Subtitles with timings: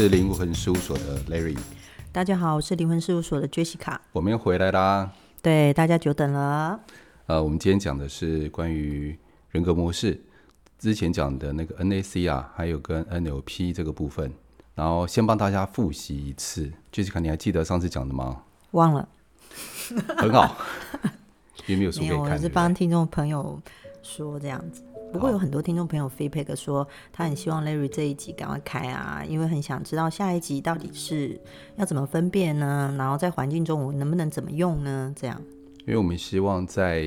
[0.00, 1.58] 是灵魂事务所的 Larry。
[2.10, 3.98] 大家好，我是灵魂事务所的 Jessica。
[4.12, 5.12] 我们又回来啦。
[5.42, 6.80] 对，大家久等了。
[7.26, 9.14] 呃，我们今天讲的是关于
[9.50, 10.18] 人格模式，
[10.78, 14.32] 之前讲的那个 NAC 啊，还有跟 NLP 这个部分，
[14.74, 16.72] 然后先帮大家复习一次。
[16.90, 18.44] Jessica，你还记得上次讲的吗？
[18.70, 19.06] 忘了。
[20.16, 20.56] 很好。
[21.68, 22.30] 有没有书可以看？
[22.30, 23.60] 我是帮听众朋友
[24.02, 24.82] 说这样子。
[25.12, 31.38] 不过有很多听众朋友 feedback 说，他很希望 Larry 这一集赶快开啊，因为很想知道下一集到底是
[31.76, 32.94] 要怎么分辨呢？
[32.96, 35.12] 然后在环境中我能不能怎么用呢？
[35.16, 35.40] 这样。
[35.80, 37.04] 因为我们希望在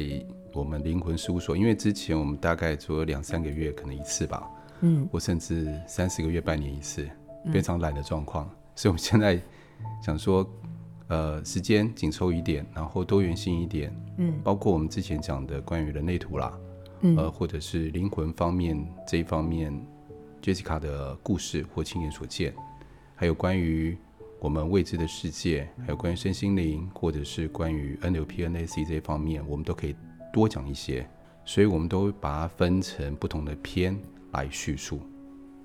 [0.54, 4.50] 我们灵魂事务所，因为之前我们大概做了两三个月，可能一次吧，
[4.82, 7.08] 嗯，或甚至三四个月、半年一次，
[7.54, 9.40] 非常懒的状况，嗯， 所以我们现在
[10.04, 10.46] 想说，
[11.08, 16.52] 呃，时间紧凑一点，然后多元性一点，嗯，包括我们之前讲的关于人类图啦。
[17.18, 19.78] 呃，或者是灵魂方面这一方面
[20.42, 22.54] ，Jessica 的故事或亲眼所见，
[23.14, 23.98] 还有关于
[24.40, 29.94] 我们未知的世界，还有关于身心灵，或者是关于 NLP、NAC 这一方面，我们都可以
[30.32, 31.06] 多讲一些。
[31.44, 34.00] 所以，我们都把它分成不同的篇
[34.32, 35.02] 来叙述。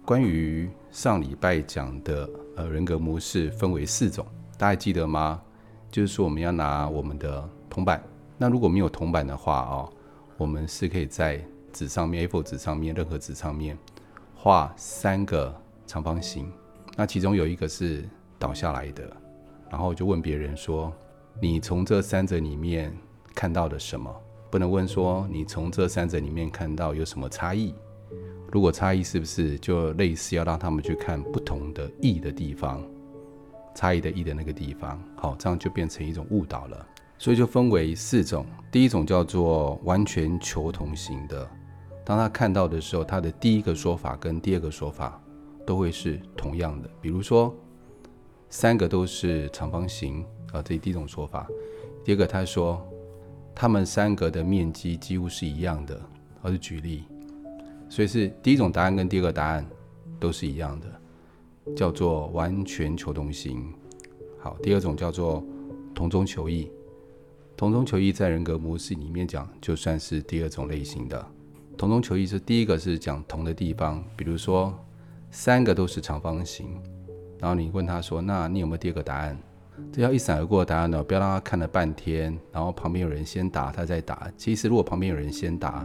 [0.04, 5.40] 关于上礼拜讲的呃人格模式，分为四种，大家还记得吗？
[5.88, 8.02] 就是说，我们要拿我们的铜板。
[8.36, 9.92] 那如果没有铜板的话哦。
[10.38, 13.76] 我们是可以在纸上面，A4 纸上面，任何纸上面
[14.36, 15.52] 画三个
[15.84, 16.50] 长方形。
[16.96, 18.04] 那其中有一个是
[18.38, 19.04] 倒下来的，
[19.68, 20.92] 然后就问别人说
[21.42, 22.96] ：“你从这三者里面
[23.34, 24.14] 看到了什么？”
[24.48, 27.74] 不能问说：“你从这三者里面看到有什么差异？”
[28.52, 32.82] 如果差异是不是就类似要让他们去看不同的异的地方，
[33.74, 35.02] 差异的异的那个地方？
[35.16, 36.86] 好，这样就变成一种误导了。
[37.18, 41.50] 所以就分为四种，第一种叫做完全求同型的，
[42.04, 45.20] 当他看到的时候，他的第一个说法跟第二个说法
[45.66, 46.88] 都会是同样的。
[47.00, 47.52] 比如说，
[48.48, 51.48] 三个都是长方形啊，这第一种说法。
[52.04, 52.80] 第二个他说，
[53.52, 56.00] 他们三个的面积几乎是一样的，
[56.40, 57.02] 而是举例，
[57.88, 59.66] 所以是第一种答案跟第二个答案
[60.20, 63.74] 都是一样的，叫做完全求同型。
[64.38, 65.44] 好，第二种叫做
[65.92, 66.70] 同中求异。
[67.58, 71.26] 同中求异在人格模式里面讲，就算是第二种类型的。
[71.76, 74.72] 同中求异是第一个是讲同的地方，比如说
[75.32, 76.68] 三个都是长方形，
[77.40, 79.36] 然后你问他说：“那你有没有第二个答案？”
[79.92, 84.30] 这要一闪而过的答案呢，不要让他看了半天，然后旁边有人先答，他再答。
[84.36, 85.84] 其实如果旁边有人先答，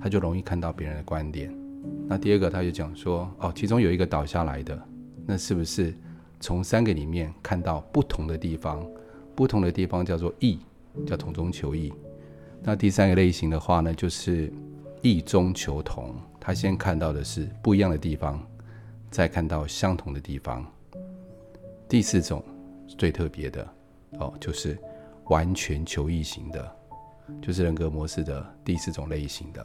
[0.00, 1.52] 他就容易看到别人的观点。
[2.06, 4.80] 那第二个他就讲说：“哦，其中有一个倒下来的，
[5.26, 5.92] 那是不是
[6.38, 8.86] 从三个里面看到不同的地方？
[9.34, 10.60] 不同的地方叫做异。”
[11.06, 11.92] 叫同中求异，
[12.62, 14.52] 那第三个类型的话呢，就是
[15.02, 16.14] 异中求同。
[16.38, 18.42] 他先看到的是不一样的地方，
[19.10, 20.66] 再看到相同的地方。
[21.88, 22.42] 第四种
[22.98, 23.68] 最特别的
[24.12, 24.78] 哦，就是
[25.26, 26.76] 完全求异型的，
[27.42, 29.64] 就是人格模式的第四种类型的。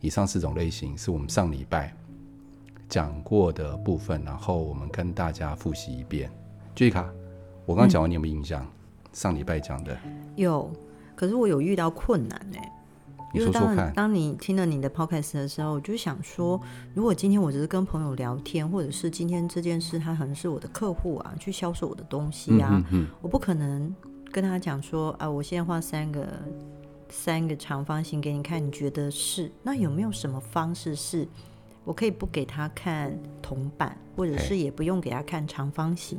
[0.00, 1.94] 以上四种类型是我们上礼拜
[2.88, 6.30] 讲过的部分，然后我们跟大家复习一遍。
[6.74, 7.08] 杰卡，
[7.64, 8.66] 我刚刚讲完，你有没有印象？
[9.12, 9.96] 上礼拜讲的
[10.36, 10.70] 有，
[11.14, 12.72] 可是我有遇到困难哎。
[13.34, 13.70] 你说说看。
[13.70, 16.58] 因为当，当你听了你的 podcast 的时候，我就想说，
[16.94, 23.94] 如果今天我只是跟朋友聊天，或者是今天这件事他可能是我的客户啊，去销售我的东西啊，嗯嗯嗯，我不可能
[24.32, 26.26] 跟他讲说啊，我现在画三个
[27.10, 29.52] 三个长方形给你看，你觉得是？
[29.62, 31.28] 那有没有什么方式是
[31.84, 36.18] 我可以不给他看铜板，或者是也不用给他看长方形？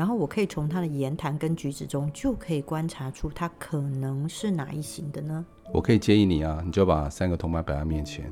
[0.00, 5.44] 然后我可以从他的言谈跟举止中，就可以观察出他可能是哪一型的呢？
[5.74, 8.24] 我可以建议你啊，你就把三个铜板摆在面前，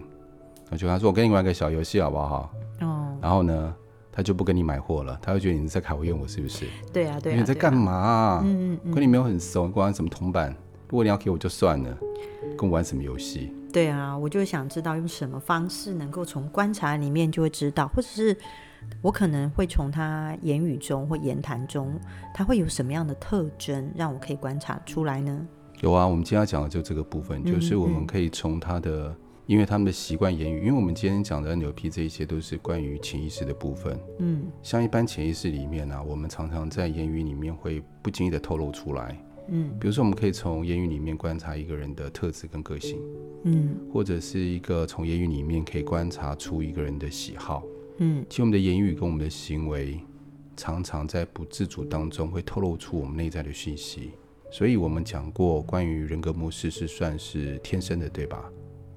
[0.71, 3.15] 我就跟他说：“我跟你玩个小游戏好不好？”哦。
[3.21, 3.75] 然后呢，
[4.11, 6.65] 他就不跟你买货了，他会觉得你在考验我是不是？
[6.91, 7.37] 对啊，对啊。
[7.37, 8.41] 你在干嘛啊？
[8.43, 8.95] 嗯嗯嗯。
[8.95, 10.49] 跟你没有很熟，跟我玩什么铜板？
[10.89, 11.99] 如果你要给我就算了，
[12.57, 13.53] 跟我玩什么游戏？
[13.71, 18.35] 对啊，我就想知道用什么方式能够从观察里面就会知道，或者是。
[19.01, 21.99] 我可能会从他言语中或言谈中，
[22.35, 25.47] 他会有什么样的特征，让我可以观察出来呢？
[25.81, 29.15] 有啊，我们今天要讲的就这个部分，就是我们可以从他的，
[29.47, 33.97] 因为他们的习惯言语，因为我们今天讲的牛皮这一些都是关于潜意识的部分。
[34.19, 39.17] 嗯，像一般潜意识里面呢、啊，我们常常在言语里面会不经意的透露出来。
[39.51, 43.01] 嗯，比如说我们可以从言语里面观察一个人的特质跟个性。
[43.45, 47.63] 嗯，或者是一个从言语里面可以观察出一个人的喜好。
[47.99, 50.01] 嗯，其实我们的言语跟我们的行为，
[50.57, 54.13] 常常在不自主当中会透露出我们内在的讯息。
[54.51, 58.51] 所以，我们讲过关于人格模式是算是天生的，对吧？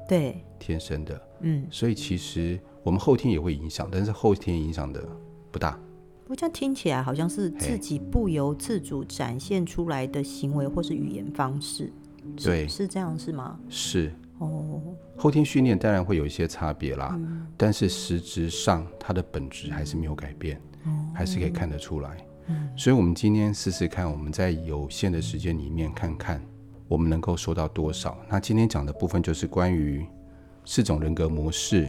[0.07, 1.21] 对，天生的。
[1.41, 5.05] 嗯，所以其实我们后天也会影响，但是后天影响的
[5.51, 5.77] 不大。
[6.27, 11.91] 我这样听起来好像是自己不由自主展现出来的行为或是语言方式，
[12.41, 13.59] 对，是这样是吗？
[13.67, 14.81] 是哦，
[15.15, 22.17] 后天训练当然会有一些差别啦，嗯、但是实质上它的本质还是没有改变，嗯、还是可以看得出来。
[22.47, 26.41] 嗯、所以，我们今天试试看，我们在有限的时间里面看看
[26.87, 28.17] 我们能够收到多少。
[28.27, 30.03] 那今天讲的部分就是关于
[30.65, 31.87] 四种人格模式，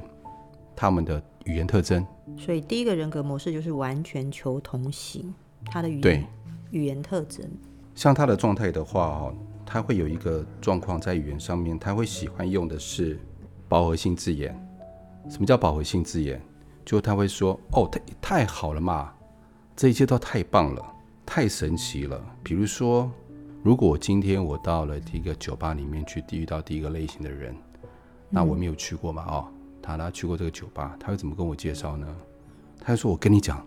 [0.76, 2.06] 他们的语言特征。
[2.36, 5.32] 所以第一个人格模式就是完全求同型，
[5.64, 6.26] 他的语言对
[6.70, 7.50] 语言特征。
[7.94, 9.34] 像他的状态的话哦，
[9.72, 13.18] 他会有一个状况在语言上面，他会喜欢用的是
[13.70, 14.54] 饱和性字眼。
[15.30, 16.38] 什么叫饱和性字眼？
[16.84, 19.14] 就他会说：“哦，太太好了嘛，
[19.74, 20.84] 这一切都太棒了，
[21.24, 23.10] 太神奇了。”比如说，
[23.62, 27.56] 如果今天我到了第一个酒吧里面去，遇到第一个类型的人，
[28.28, 29.48] 那我没有去过嘛，哦。
[29.80, 32.06] 他他去过这个酒吧，他会怎么跟我介绍呢？
[32.78, 33.66] 他说：“我跟你讲，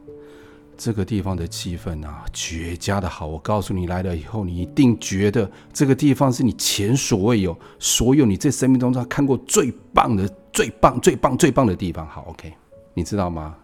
[0.77, 3.27] 这个地方的气氛啊，绝佳的好。
[3.27, 12.07] 我告诉你，来了以后，你一定觉得这个地方是你前所未有，所有你这生命中他看过最棒的、最棒、最棒、最棒的地方。
[12.07, 12.53] 好，OK，
[12.93, 13.55] 你知道吗？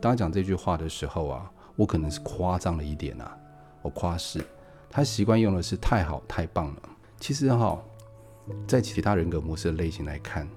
[0.00, 3.36] 当他讲这句话的时候啊，我可能是夸张了一点啊，
[3.82, 4.44] 我夸饰。
[4.90, 6.82] 他习惯用的是太好、太棒了。
[7.18, 7.80] 其实哈，
[8.66, 10.48] 在其他人格模式的类型来看。”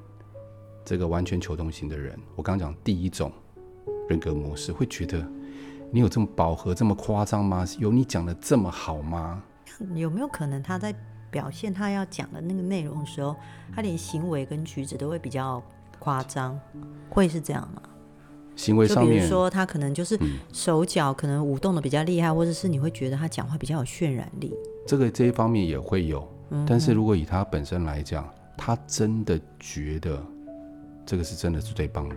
[0.86, 3.30] 这个完全求同型的人，我刚讲第一种
[4.08, 5.20] 人格模式，会觉得
[5.92, 7.66] 你有这么饱和、这么夸张吗？
[7.80, 9.42] 有你讲的这么好吗？
[9.95, 10.94] 有没有可能他在
[11.30, 13.36] 表现他要讲的那个内容的时候，
[13.74, 15.62] 他连行为跟举止都会比较
[16.00, 16.60] 夸张？
[17.10, 17.81] 会是这样吗？
[18.56, 20.19] 行为上面，就比如说他可能就是
[20.51, 24.54] 手脚可能舞动的比较厉害，嗯、或者是你会觉得他讲话比较有渲染力。
[24.86, 30.22] 这个这一方面也会有，嗯、但是如果以他本身来讲，他真的觉得。
[31.06, 32.16] 这个是真的是最棒的，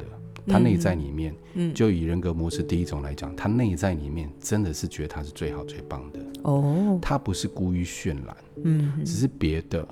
[0.50, 6.20] 他内在里面，嗯，就以人格模式第一种来讲，他内在里面真的是觉得他是最好最棒的。
[6.42, 9.86] 哦，他不是故意渲染，嗯，只是别的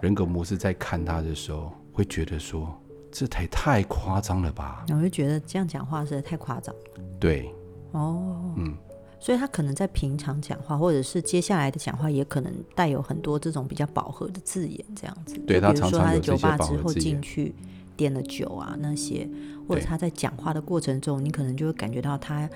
[0.00, 2.74] 人格模式在看他的时候会觉得说，
[3.10, 4.84] 这太太夸张了吧？
[4.90, 6.74] 我就觉得这样讲话实在太夸张，
[7.18, 7.52] 对，
[7.92, 8.74] 哦，嗯，
[9.18, 16.70] 所以他可能在平常讲话，或者是接下来的讲话，也可能带有很多这种比较饱和的字眼，这样子，对，他常常有这些饱和字眼。
[16.70, 17.54] 比如说他在酒吧之后进去。
[18.00, 19.28] 点了酒啊，那些
[19.68, 22.48] 或者他在讲话的过程中，你可能就会感觉到他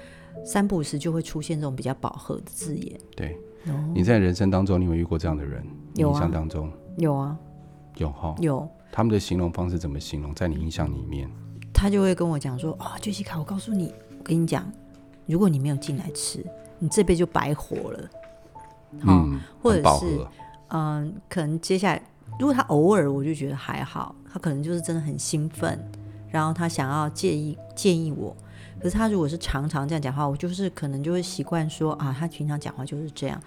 [0.42, 2.98] 三不五时就会出现这种比较饱和的字眼。
[3.14, 3.36] 对，
[3.66, 5.62] 哦、你在人生当中，你有没有遇过这样的人？
[5.96, 7.36] 有啊，印象当中有啊，
[7.96, 8.66] 有哈，有。
[8.90, 10.34] 他们的形容方式怎么形容？
[10.34, 11.30] 在你印象里面，
[11.74, 14.64] 他就会跟我讲说：“哦，杰西卡，我告诉你，我跟你讲，
[15.26, 16.42] 如果你没有进来吃，
[16.78, 18.10] 你这辈子就白活了。”
[19.06, 20.24] 嗯，或者是
[20.68, 22.02] 嗯、呃，可能接下来。
[22.38, 25.78] 如果他偶尔，我就觉得还好，他可能就是真的很兴奋，
[26.28, 28.36] 然后他想要建议建议我。
[28.80, 33.40] 可是他如果是常常这样讲话，我就是可能就会习惯说啊，他平常讲话就是这样。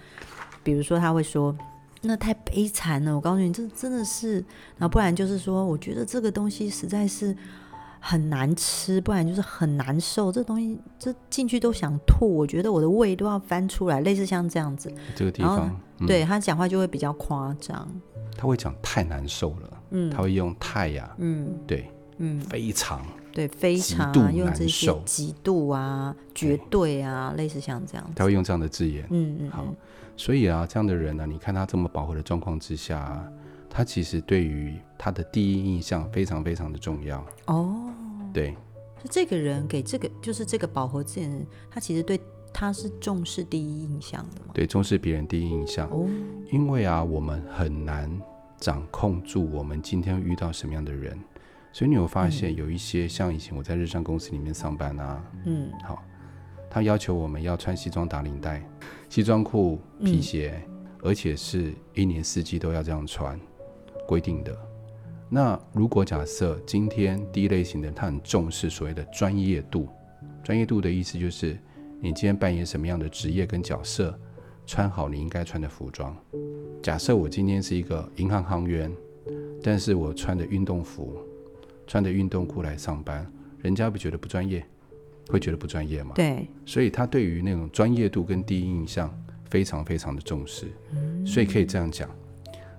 [0.62, 1.54] 比如说他会说，
[2.00, 4.36] 那太悲惨了，我告诉你，这真的是。
[4.78, 7.36] 然后不然就是说，我觉得这个东西实在是
[8.00, 10.32] 很难吃，不然就是很难受。
[10.32, 14.90] 这东西这进去都想吐，我觉得我的胃都要翻出来，类似像这样子。
[15.14, 17.86] 这个地方，嗯、对他讲话就会比较夸张。
[18.36, 29.66] 他会讲太难受了，嗯，他会用太呀，嗯，对，嗯，非常，对，非常，极度些极度啊，绝对啊，类似像这样，他会用这样的字眼，嗯嗯，好，
[30.16, 33.22] 所以啊，这样的人呢，你看他这么饱和的状况之下，
[33.70, 37.24] 他其实对于他的第一印象非常非常的重要。
[37.46, 37.76] 哦，
[38.32, 38.50] 对，
[39.02, 42.20] 是这个人给这个就是这个饱和字眼，他其实对。
[42.50, 44.52] 他是重视第一印象的吗？
[44.54, 45.86] 对，重视别人第一印象。
[45.90, 46.08] 哦，
[46.50, 48.10] 因为啊，我们很难
[48.58, 51.18] 掌控住我们今天遇到什么样的人，
[51.72, 56.02] 所以你有发现有一些、嗯、像以前我在日商公司里面上班啊，嗯，好，
[56.68, 58.62] 他要求我们要穿西装打领带、
[59.08, 63.40] 西装裤、皮鞋，嗯、而且是一年四季都要这样穿，
[64.06, 64.56] 规定的。
[65.28, 69.88] 那如果假设今天第一类型的他很重视所谓的专业度，
[70.42, 71.58] 专业度的意思就是。
[72.00, 74.16] 你今天扮演什么样的职业跟角色，
[74.68, 76.14] 穿好你应该穿的服装。
[76.82, 78.92] 假设我今天是一个银行行员，
[79.62, 81.16] 但是我穿的运动服、
[81.86, 83.26] 穿的运动裤来上班，
[83.62, 84.62] 人家不觉得不专业，
[85.30, 86.12] 会觉得不专业吗？
[86.14, 86.46] 对。
[86.66, 89.10] 所以他对于那种专业度跟第一印象
[89.48, 90.66] 非常非常的重视。
[90.92, 91.26] 嗯。
[91.26, 92.10] 所以可以这样讲，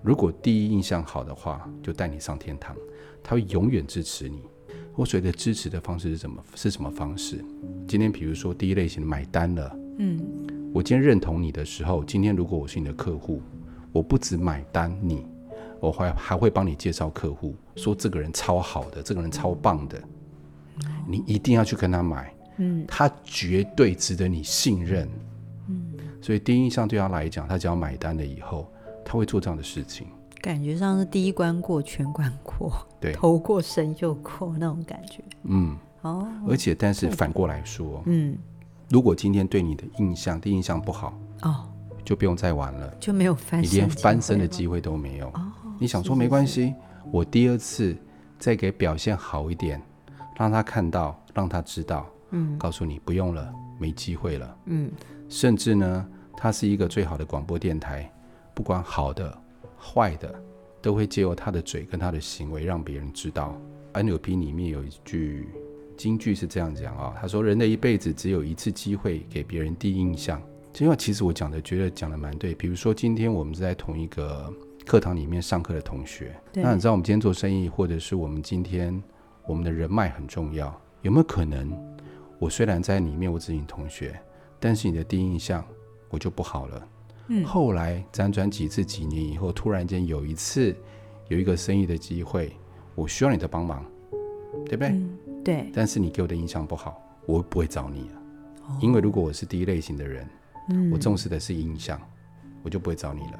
[0.03, 2.75] 如果第一印象好的话，就带你上天堂，
[3.24, 4.43] 他会永远支持你。
[4.96, 6.43] 我所谓的支持的方式是什么？
[6.53, 7.43] 是什么方式？
[7.88, 10.19] 今天比如说第一类型买单了，嗯，
[10.73, 13.41] 我今天认同你的时候，今天如果我是你的客户，
[13.91, 15.25] 我不止买单你，
[15.79, 20.01] 我还还会帮你介绍客户，说这个人超好的，这个人超棒的，
[21.05, 22.33] 你一定要去跟他买。
[22.61, 25.07] 嗯，他绝对值得你信任，
[25.67, 28.69] 嗯，所以第一印象对他来讲，他只要买单了以后，
[29.05, 30.07] 他会做这样的事情。
[30.41, 35.21] 感觉上是第一关过，全关过，对，头过身就过那种感觉。
[35.43, 38.37] 嗯，哦，而且但是反过来说，嗯，
[38.89, 41.69] 如果今天对你的印象第一印象不好，哦，
[42.03, 45.27] 就不用再玩了，就没有翻身，你连翻身的机会都没有。
[45.29, 46.74] 哦，你想说没关系，
[47.12, 47.96] 我第二次
[48.38, 49.81] 再给表现好一点，
[50.38, 54.91] 让他看到，让他知道，嗯，告诉你不用了，没机会了，嗯，
[55.29, 58.12] 甚至呢，他是一个最好的广播电台，
[58.53, 59.38] 不管好的。
[59.81, 60.36] 坏的
[60.81, 63.55] 都会借由他的嘴跟他的行为让别人知道。
[63.93, 65.48] NLP 里面有一句
[65.99, 70.41] 金句是这样讲啊，他说：“人的一辈子只有一次机会给别人第一印象。”
[70.71, 72.55] 这句话其实我讲的觉得讲的蛮对。
[72.55, 74.49] 比如说今天我们是在同一个
[74.85, 79.03] 课堂里面上课的同学，那你知道我们今天做生意，或者是我们今天
[79.45, 81.77] 我们的人脉很重要，有没有可能
[82.39, 84.17] 我虽然在里面我只是你同学，
[84.57, 85.61] 但是你的第一印象
[86.09, 86.87] 我就不好了？
[87.27, 90.73] 嗯、后来辗转几次，几年以后，突然间有一次
[91.27, 92.53] 有一个生意的机会，
[92.95, 93.85] 我需要你的帮忙，
[94.65, 94.87] 对不对？
[94.87, 95.69] 嗯、对。
[95.74, 98.22] 但是你给我的印象不好，我不会找你了，
[98.67, 100.27] 哦、因为如果我是第一类型的人，
[100.69, 102.00] 嗯、我重视的是印象，
[102.63, 103.39] 我就不会找你了。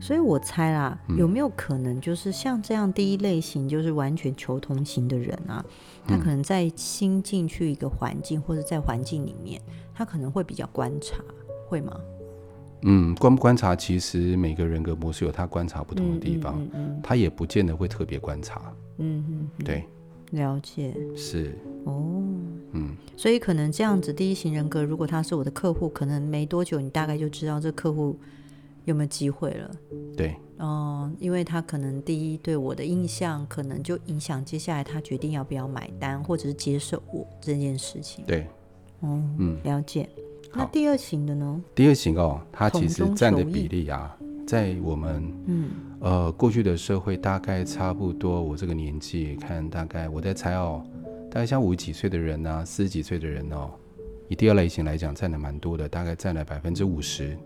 [0.00, 5.62] 所以我猜啦，嗯、有没有可能就是像这样第一类型，就是完全求同型的人啊？
[6.06, 9.60] 他可能在新进去一个环境，或者在环境里面，
[9.92, 11.16] 他可能会比较观察，
[11.68, 11.94] 会吗？
[12.82, 18.72] 嗯，观不观察，其实每个人格模式有他观察不同的地方，嗯嗯嗯、他也不见得会特别观察。
[18.96, 19.84] 嗯对，
[20.30, 20.94] 了解。
[21.16, 21.56] 是。
[21.84, 22.22] 哦，
[22.72, 28.16] 嗯，所以可能这样子，第一型人格，如果他是我的客户，可能没多久，你大概就知道这客户
[28.84, 29.70] 有没有机会了。
[30.16, 38.22] 对，哦、嗯，因为他可能第一对我的印象，可能就影响接下来他决定要不要买单，或者是接受我这件事情。
[38.26, 38.46] 对，
[39.00, 40.08] 哦、嗯，了解。
[40.52, 41.62] 那第二型的呢？
[41.74, 44.16] 第二型哦，他其实占的比例啊，
[44.50, 48.42] 在我们嗯呃过去的社会，大概差不多。
[48.42, 50.84] 我这个年纪看，大概我在猜哦，
[51.30, 53.70] 大概像五十几岁的人啊，四十几岁的人哦，
[54.26, 57.38] 以第二类型来讲，占的蛮多的，大概占了百分之五十。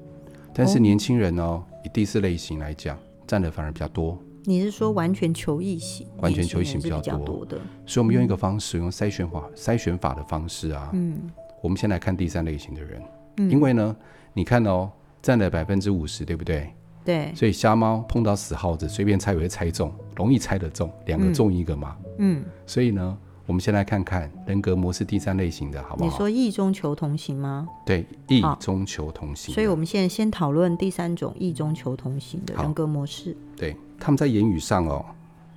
[0.55, 4.19] 但是年轻人哦，以第四类型来讲，占的反而比较多。
[4.45, 6.07] 你是说完全求异型？
[6.23, 7.59] 完全求异型比较多的。
[7.85, 11.31] 所以我们用一个方式，用筛选法筛选法的方式啊，嗯。
[11.61, 13.03] 我们先来看第三类型的人，
[13.37, 13.95] 嗯、因为呢，
[14.33, 16.71] 你看哦，占了百分之五十，对不对？
[17.05, 17.33] 对。
[17.35, 21.97] 所以瞎猫碰到死耗子，随便猜也会猜中，容易猜得中，两个中一个嘛。
[22.19, 22.43] 嗯。
[22.67, 26.11] 所以呢，我们先来看看人格模式第三类型的，好不好？
[26.11, 27.69] 你说异中求同行吗？
[27.85, 29.55] 对，异中求同行。
[29.55, 33.37] 所以我们现在先讨论第三种异中求同行的人格模式。
[33.57, 35.05] 对，他们在言语上哦，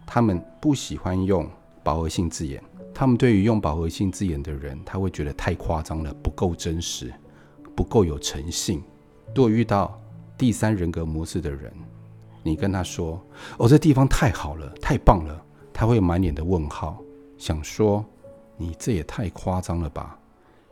[0.06, 1.48] 他们不喜欢用
[1.84, 2.62] 饱和性字眼。
[2.94, 7.14] 他们对于用饱和性字眼的人，他会觉得太夸张了，不够真实，
[7.76, 8.82] 不够有诚信。
[9.36, 10.02] 如果遇到
[10.38, 11.74] 第三人格模式的人，
[12.44, 13.20] 你跟他说
[13.58, 17.02] ：“哦，这地方太好了，太棒了。”他会满脸的问号，
[17.38, 18.06] 想说
[18.58, 20.18] ：“你这也太夸张了吧？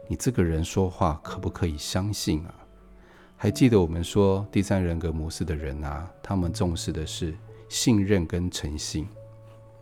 [0.07, 2.53] 你这个人说话可不可以相信啊？”
[3.37, 7.35] 还记得我们说第三人格模式的人啊，他们重视的是
[7.69, 9.07] 信任跟诚信。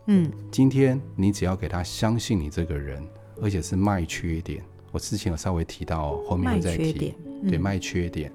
[0.06, 3.02] 嗯，今天你只要给他相信你这个人，
[3.40, 4.62] 而且是卖缺点。
[4.92, 7.14] 我之前有稍微提到，后面会再提。
[7.42, 8.30] 嗯、对，卖缺点，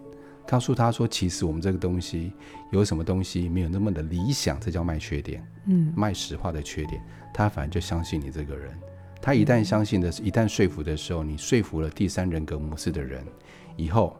[0.50, 2.34] 告诉他说，其实我们这个东西
[2.72, 5.46] 有什么东西没有那么的理想，这叫卖缺点。
[5.68, 7.00] 嗯，卖实话的缺点，
[7.32, 8.76] 他反而就相信你这个人。
[9.22, 13.24] 他一旦相信的是，一旦说服的时候，你说服了第三人格模式的人，
[13.76, 14.18] 以后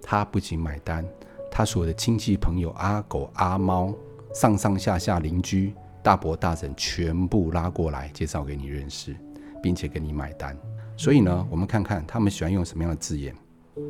[0.00, 1.04] 他不仅买单，
[1.50, 3.94] 他所有的亲戚朋友、阿狗阿猫、
[4.32, 5.74] 上上下下邻居。
[6.02, 9.14] 大伯大婶全部拉过来介绍给你认识，
[9.62, 10.56] 并且给你买单。
[10.96, 13.34] 所以呢，我们看看他们喜欢用什么样的字眼。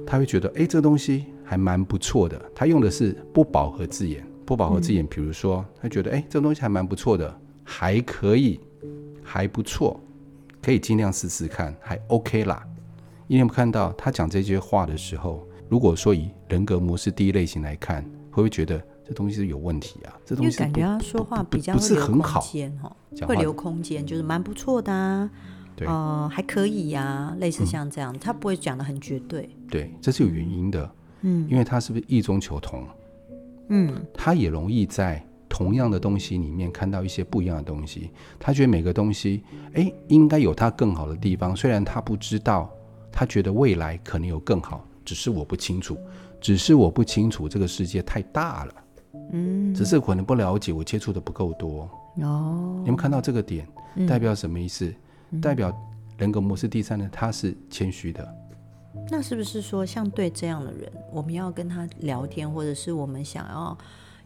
[0.05, 2.39] 他会觉得，哎，这个东西还蛮不错的。
[2.55, 4.23] 他用的是不饱和字眼。
[4.45, 8.59] 不饱和字眼，比如说，他觉得，哎，这个东西还蛮不错的，还可以，
[9.23, 10.01] 还不错，
[10.63, 12.67] 可以尽量试试看，还 OK 啦。
[13.27, 18.83] 因为我们看到他讲这些话的时候，如果说以人格模式第一类型来看，会不会觉得？
[19.07, 20.13] 这东西是有问题啊！
[20.23, 25.31] 这东西感觉他说话比较会留空间哈，会留空间，就是蛮不错的啊，
[25.75, 29.49] 对，呃，还可以呀，类似像这样，他不会讲的很绝对。
[29.71, 30.91] 对，这是有原因的，
[31.23, 32.87] 嗯，因为他是不是异中求同？
[33.69, 39.43] 嗯，他也容易在同样的东西里面看到一些不一样的东西，他觉得每个东西，
[39.75, 42.71] 哎，应该有他更好的地方，虽然他不知道，
[43.13, 45.99] 他觉得未来可能有更好，只是我不清楚，
[46.41, 48.75] 只是我不清楚，这个世界太大了。
[49.33, 51.91] 嗯，只是可能不了解，我接触的不够多
[52.23, 52.81] 哦。
[52.85, 53.67] 你们看到这个点，
[54.07, 54.95] 代表什么意思？
[55.31, 55.71] 嗯、代表
[56.17, 58.35] 人格模式第三呢，他是谦虚的。
[59.11, 63.77] 那是不是说，像对这样的人，我们要跟他聊天，或者是我们想要，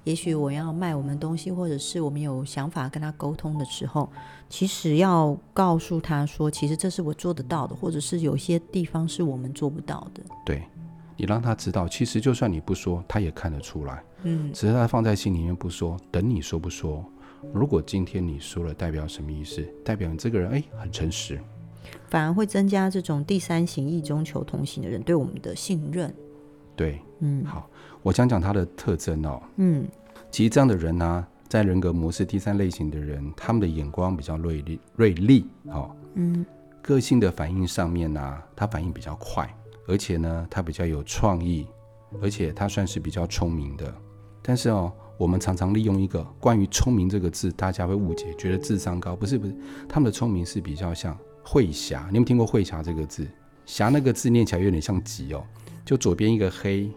[0.05, 4.11] 也许我要卖我们东西，或者是我们有想法跟他沟通的时候，
[4.49, 10.23] 其实要告诉他说，其实这是我做得到的，或者是有些地方是我们做不到的。
[10.45, 10.65] 对，
[11.17, 14.03] 你让他知道，其实就算你不说，他也看得出来。
[14.25, 17.05] 嗯，只是他放在心里面不说，等你说不说。
[17.53, 19.63] 如果今天你说了，代表什么意思？
[19.85, 21.41] 代表你这个人哎，很诚实。
[22.13, 26.15] 反而会增加这种第三型异中求同型的人对我们的信任。
[26.77, 27.67] 对，嗯，好，
[28.03, 29.43] 我讲讲他的特征哦。
[29.57, 29.89] 嗯，
[30.31, 36.45] 其实这样的人呢、啊，在人格模式第三类型的人，他们的眼光比较锐利，锐利，哦，嗯，
[36.83, 39.49] 个性的反应上面呢、啊，他反应比较快，
[39.87, 41.67] 而且呢，他比较有创意，
[42.21, 43.91] 而且他算是比较聪明的。
[44.43, 49.55] 但是哦，我们常常利用一个关于聪明这个字，大家会误解，觉得智商高，不是不是，
[49.89, 51.17] 他们的聪明是比较像。
[51.45, 53.27] 慧霞，你有没有听过慧霞这个字？
[53.67, 55.45] 霞那个字念起来有点像吉哦，
[55.85, 56.91] 就左边一个黑，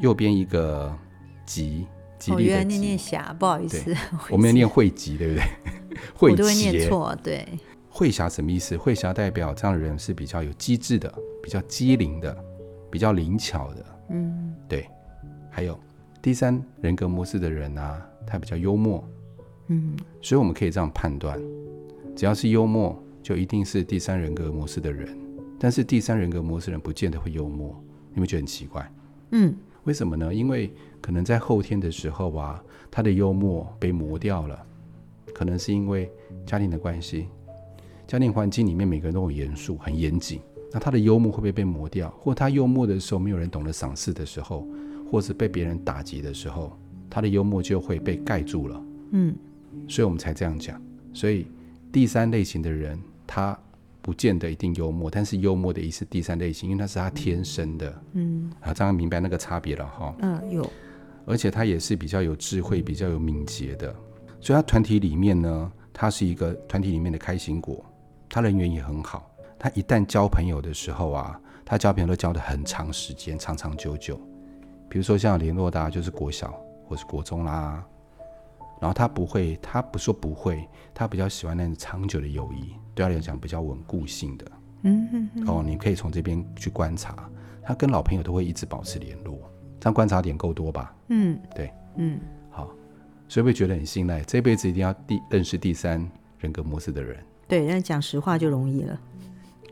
[0.00, 0.96] 右边一个
[1.44, 1.86] 吉，
[2.18, 2.38] 吉利的吉。
[2.38, 3.94] 我原来念念霞，不好意思，
[4.30, 5.42] 我们要念慧吉，对不对？
[6.14, 7.46] 慧 我都会念错，对。
[7.88, 8.76] 慧霞什么意思？
[8.76, 11.12] 慧霞代表这样的人是比较有机智的，
[11.42, 12.36] 比较机灵的，
[12.90, 13.86] 比较灵巧的。
[14.10, 14.86] 嗯，对。
[15.50, 15.78] 还有
[16.20, 19.02] 第三人格模式的人啊，他比较幽默。
[19.68, 21.40] 嗯，所以我们可以这样判断，
[22.14, 23.02] 只要是幽默。
[23.26, 25.18] 就一定是第三人格模式的人，
[25.58, 27.74] 但是第三人格模式的人不见得会幽默，
[28.14, 28.88] 你会觉得很奇怪？
[29.32, 29.52] 嗯，
[29.82, 30.32] 为什么呢？
[30.32, 34.64] 因为可能在后天的时候啊，他的幽默被磨掉了，
[35.34, 36.08] 可能是因为
[36.46, 37.26] 家庭的关系，
[38.06, 40.40] 家庭环境里面每个人都很严肃、很严谨，
[40.72, 42.08] 那他的幽默会不会被磨掉？
[42.20, 44.64] 或他幽默的时候没有人懂得赏识的时候，
[45.10, 46.78] 或是被别人打击的时候，
[47.10, 48.84] 他的幽默就会被盖住了。
[49.10, 49.34] 嗯，
[49.88, 50.80] 所以我们才这样讲。
[51.12, 51.48] 所以
[51.90, 52.96] 第三类型的人。
[53.26, 53.58] 他
[54.00, 58.02] 不见得一定幽默，但是幽默的意思第三类型，因为那是他天生的。
[58.12, 60.14] 嗯，啊，这样明白那个差别了哈。
[60.20, 60.70] 嗯，有。
[61.26, 63.92] 而且他也是比较有智慧、比较有敏捷的，
[64.40, 67.84] 所以他团体里面呢，他是一个团体里面的开心果，
[68.28, 69.28] 他人缘也很好。
[69.58, 74.16] 他一旦交朋友的时候啊，他交朋友都交的很长时间，长长久久。
[74.88, 77.84] 比如说像联络的，就是国小或是国中啦。
[78.80, 84.46] 然后他不会，他不说不会，他比较喜欢那种长久的友谊，对他来讲比较稳固性的。
[84.82, 85.48] 嗯哼哼。
[85.48, 87.28] 哦，你可以从这边去观察，
[87.62, 89.38] 他跟老朋友都会一直保持联络，
[89.80, 90.94] 这样观察点够多吧？
[91.08, 92.68] 嗯，对，嗯，好，
[93.28, 96.06] 所以会觉得很信赖，这辈子一定要第认识第三
[96.38, 97.18] 人格模式的人。
[97.48, 99.00] 对，但讲实话就容易了，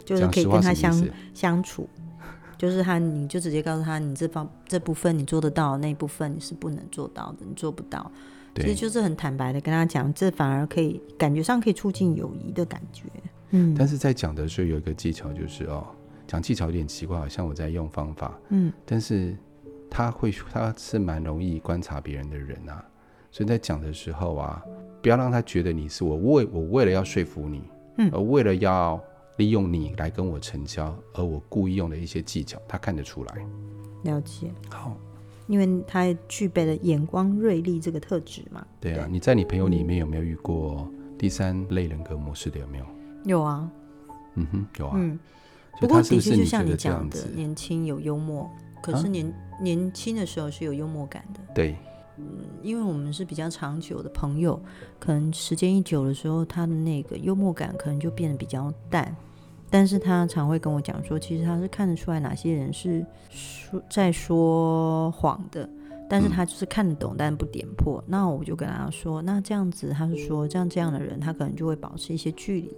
[0.05, 1.89] 就是可以跟他相相处，
[2.57, 8.11] 就是他，你就直接告诉他，你这方这部分你做得到，那部分你是不能做到的，你做不到。
[8.63, 13.05] 其实就是很坦白的跟他讲，这反而可以感觉上可以促进友谊的感觉。
[13.51, 15.87] 嗯，但是在讲的时候有一个技巧，就是哦，
[16.27, 18.39] 讲技巧有点奇怪，好像我在用方法。
[18.51, 19.37] 嗯，但是
[19.91, 22.85] 他会，他是蛮容易观察别人的人啊，
[23.31, 24.63] 所以在讲的时候啊，
[25.03, 27.63] 不要让他觉得你是我为我为了要说服你，
[27.99, 29.01] 嗯，而为了要
[29.37, 33.47] 利用你来跟我成交，而我故意用的一些技巧，他看得出来。
[34.05, 34.53] 了解。
[34.71, 34.97] 好。
[35.47, 38.67] 因为他具备了眼光锐利这个特质嘛。
[38.81, 42.59] 对啊，你在你朋友里面有没有遇过第三类人格模式的？
[42.59, 42.87] 有没有？
[43.25, 43.71] 有啊。
[44.35, 44.95] 嗯哼，有啊。
[44.99, 45.19] 嗯。
[45.81, 48.51] 不过的确就像你讲的，年轻有幽默，
[48.83, 51.41] 可是年、啊、年轻的时候是有幽默感的。
[51.55, 51.77] 对。
[52.17, 52.25] 嗯，
[52.63, 54.61] 因为我们是比较长久的朋友，
[55.01, 59.15] 可能时间一久的时候，他的那个幽默感可能就变得比较淡。
[59.75, 65.69] 但是他常会跟我讲说，其实他是看得出来哪些人是说在说谎的，
[66.09, 68.01] 但是他就是看得懂，但不点破。
[68.03, 68.05] 嗯。
[68.07, 72.73] 那我就跟他说，那这样子，他是说，这样这样的人，他可能就会保持一些距离，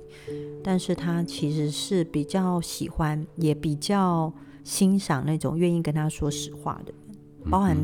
[0.64, 4.32] 但是他其实是比较喜欢，也比较
[4.64, 7.76] 欣赏那种愿意跟他说实话的人，包含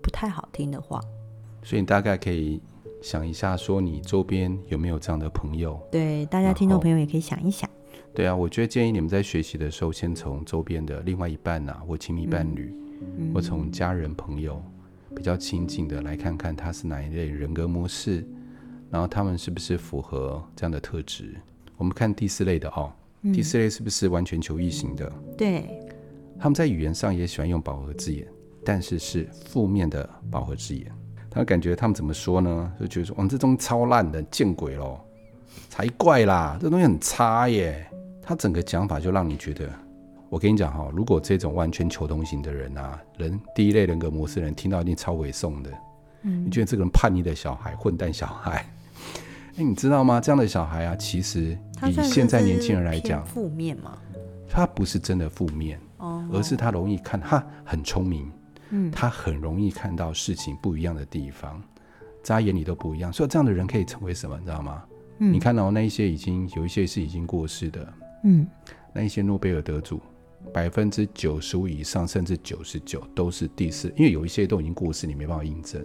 [0.00, 1.00] 不太好听的话。
[1.64, 2.62] 所以你大概可以
[3.02, 5.76] 想一下，说你周边有没有这样的朋友？
[5.90, 7.68] 对，大家听众朋友也可以想一想。
[8.14, 12.72] 对啊，我觉得建议你们在学习的时候，先从周边的另外一半啊，或亲密伴侣，
[13.18, 14.62] 嗯、或从家人朋友
[15.16, 18.24] 比较亲近的来看看他是哪一类人格模式，
[18.88, 21.34] 然后他们是不是符合这样的特质。
[21.76, 25.12] 我们看第四类的哦，嗯、第四类是不是完全求异型的？
[25.36, 25.68] 对，
[26.38, 28.24] 他们在语言上也喜欢用饱和字眼，
[28.64, 30.86] 但是是负面的饱和字眼。
[31.28, 32.72] 他感觉他们怎么说呢？
[32.78, 35.00] 就觉得说，哇，这东西超烂的，见鬼喽，
[35.68, 37.84] 才怪啦，这东西很差耶。
[38.24, 39.68] 他整个讲法就让你觉得，
[40.28, 45.70] 我跟你讲哈，如果这种完全求同型的人啊，人第一类人格模式人听到一定超委送的，
[46.22, 48.66] 嗯，你觉得这个人叛逆的小孩、混蛋小孩，
[49.56, 50.20] 哎，你知道吗？
[50.20, 51.56] 这样的小孩啊，其实
[51.86, 53.98] 以现在年轻人来讲，负面嘛，
[54.48, 58.30] 他不是真的负面，哦，而是他容易看，他很聪明，
[58.70, 61.62] 嗯，他很容易看到事情不一样的地方，
[62.22, 63.12] 在他眼里都不一样。
[63.12, 64.36] 所以这样的人可以成为什么？
[64.38, 64.82] 你知道吗？
[65.18, 67.86] 嗯，你看到那一些已经有一些是已经过世的，
[68.24, 68.46] 嗯，
[68.92, 70.00] 那一些诺贝尔得主，
[70.52, 75.84] 百分之九十五以上，甚至九十九都是第四，因为有一些都已经过世，你没办法印证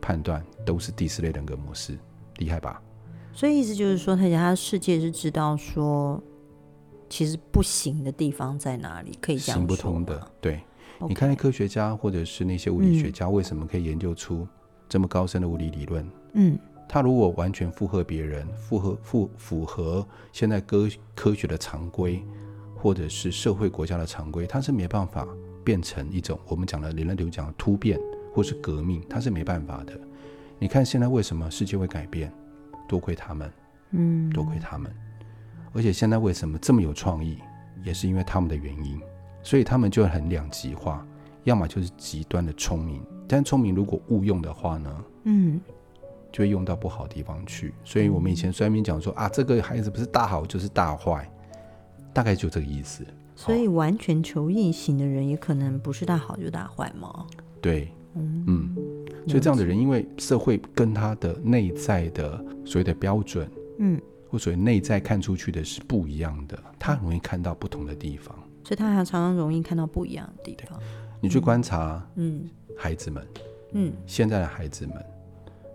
[0.00, 1.98] 判断，都是第四类人格模式，
[2.36, 2.80] 厉害吧？
[3.32, 6.22] 所以意思就是说，他他世界是知道说，
[7.08, 10.30] 其实不行的地方在哪里，可以讲行不通的。
[10.40, 10.60] 对.
[11.08, 14.44] 你看那科学家或者是那些物理学家，为什么可以研究出
[14.88, 16.04] 这么高深的物理理论？
[16.32, 22.24] 嗯，他如果完全附和别人，符合符符合现在科科学的常规，
[22.74, 25.26] 或者是社会国家的常规，他是没办法
[25.62, 28.00] 变成一种我们讲的人类流讲的突变
[28.32, 29.92] 或是革命，他是没办法的。
[30.58, 32.32] 你看现在为什么世界会改变？
[32.88, 33.52] 多亏他们，
[33.90, 34.90] 嗯，多亏他们，
[35.74, 37.38] 而且现在为什么这么有创意，
[37.84, 38.98] 也是因为他们的原因，
[39.42, 41.06] 所以他们就很两极化，
[41.44, 45.60] 要么就是极端的聪明，但聪明如果误用的话呢，嗯，
[46.38, 47.74] 就会用到不好的地方去。
[47.82, 51.28] 所以我们以前虽然讲说啊，这个孩子不是大好就是大坏，
[52.12, 53.04] 大概就这个意思。
[53.34, 57.26] 所以完全求异型的人也可能不是大好就大坏吗？
[57.60, 58.44] 对，嗯。
[58.46, 58.76] 嗯
[59.26, 68.34] 所以这样的人，因为社会跟他的内在的所谓的标准，嗯，或所谓内在看出去的是不一样的，他很容易看到不同的地方。
[68.64, 70.78] 所以他还常常容易看到不一样的地方。
[71.20, 73.26] 你去观察，嗯，孩子们，
[73.72, 75.04] 嗯，现在的孩子们，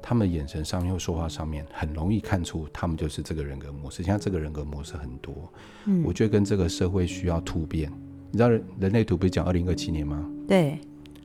[0.03, 4.03] 他们眼神上面或说话上面，很容易看出他们就是这个人格模式。
[4.03, 5.51] 现在这个人格模式很多，
[5.85, 7.91] 嗯，我觉得跟这个社会需要突变。
[8.29, 10.29] 你知道人人类图不是讲二零二七年吗？
[10.47, 10.77] 对。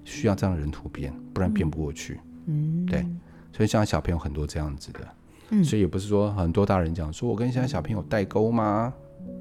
[0.04, 2.18] 需要这样的人突变，不然变不过去。
[2.46, 3.02] 嗯，对，
[3.52, 5.00] 所以现在小朋友很多这样子的，
[5.50, 8.90] 嗯，所以也不是说很多大人讲说，我跟现在小朋友代沟吗？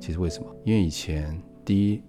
[0.01, 0.55] 其实为什么？
[0.65, 2.01] 因为以前第一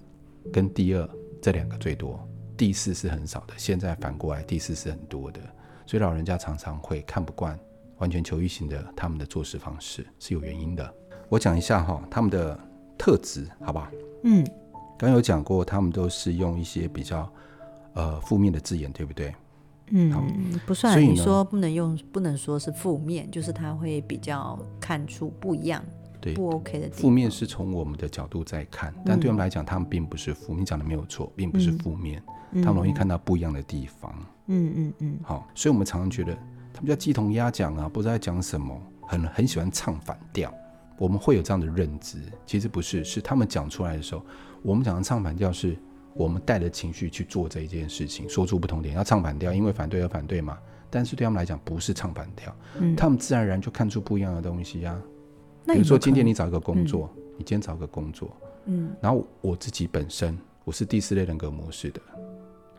[0.52, 1.08] 跟第二
[1.40, 2.18] 这两个最多，
[2.56, 3.54] 第四是很少的。
[3.56, 5.38] 现在反过来，第四是很多的，
[5.88, 7.59] 所以老人家常常会看不惯
[7.96, 10.94] 完全求异型的他们的做事方式是有原因的。
[11.29, 12.57] 我讲一下哈，他们的
[12.98, 13.88] 特质，好不好？
[14.22, 14.46] 嗯，
[14.98, 17.29] 刚有讲过，他们都是用一些比较。
[17.94, 19.35] 呃，负面的字眼对不对？
[19.88, 20.12] 嗯，
[20.64, 20.92] 不算。
[20.92, 25.83] 所以你说不能用，不能说是负面，就是他会比较看出不一样，
[26.20, 26.88] 对，不 OK 的。
[26.90, 30.61] 负面是从我们的角度在看，但对我们来讲，他们并不是负面。
[30.61, 32.22] 你讲的没有错，并不是负面，
[32.53, 34.14] 嗯，他们容易看到不一样的地方。
[34.48, 35.18] 嗯嗯嗯。
[35.22, 36.34] 好，所以我们常常觉得
[36.74, 40.52] 他们叫鸡同鸭讲啊，不知道在讲什么，很很喜欢唱反调。
[40.98, 44.22] 我们会有这样的认知，其实不是，是他们讲出来的时候，
[44.62, 45.76] 我们讲的唱反调是。
[46.14, 50.58] 我们带着情绪去做这一件事情，说出不同点，要唱反调，因为反对而反对嘛。
[50.90, 55.00] 但是对他们来讲，不是唱反调，嗯，他们自然而然就看出不一样的东西呀，
[55.66, 55.72] 啊。
[55.72, 62.00] 比如说，今天你找一个工作，嗯，你今天找一个工作，嗯，然后我自己本身我是第四类人格模式的，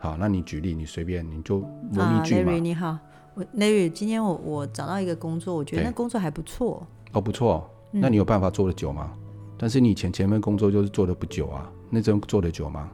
[0.02, 2.52] 好，那你举例，你随便你就问一句嘛。
[2.52, 2.98] Larry 你好，
[3.34, 6.86] 我 Larry，今天我我找到一个工作，我觉得那工作还不错。
[7.12, 9.12] 哦，不错，那你有办法做得久吗？
[9.14, 12.90] 嗯，但是你以前前面工作就是做的不久啊，那真做的久吗？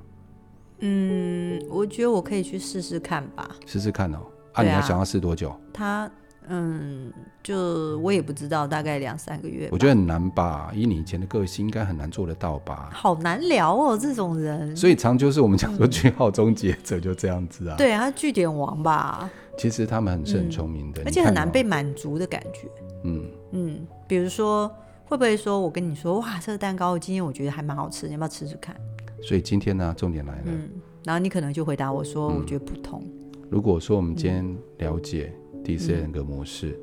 [0.81, 3.49] 嗯，我觉得我可以去试试看吧。
[3.67, 4.19] 试试看哦，
[4.53, 5.55] 啊，啊你要想要试多久？
[5.73, 6.11] 他，
[6.49, 9.69] 嗯，就我也不知道，大概两三个月。
[9.73, 12.91] 我觉得很难吧，以你以前的个性，应该很难做得到吧？
[12.93, 14.77] 好难聊哦，这种人。
[14.77, 17.77] 所以常就是我们讲说句号终结者就这样子啊。
[17.77, 19.29] 嗯、对啊，他句点王吧。
[19.59, 22.69] 其实他们很是很聪明的、嗯，而且很难被满足的感觉。
[23.05, 24.71] 嗯嗯，比如说
[25.07, 28.77] 会不会说我跟你说，哇，这个蛋糕今天我觉得还蛮好吃，你要不要吃吃看？
[29.23, 30.43] 所以今天呢，重点来了。
[30.45, 30.69] 嗯，
[31.05, 33.03] 然后你可能就回答我说：“我觉得不同。
[33.03, 35.33] 嗯”如果说我们今天了解
[35.67, 36.79] 第四人格模式，嗯、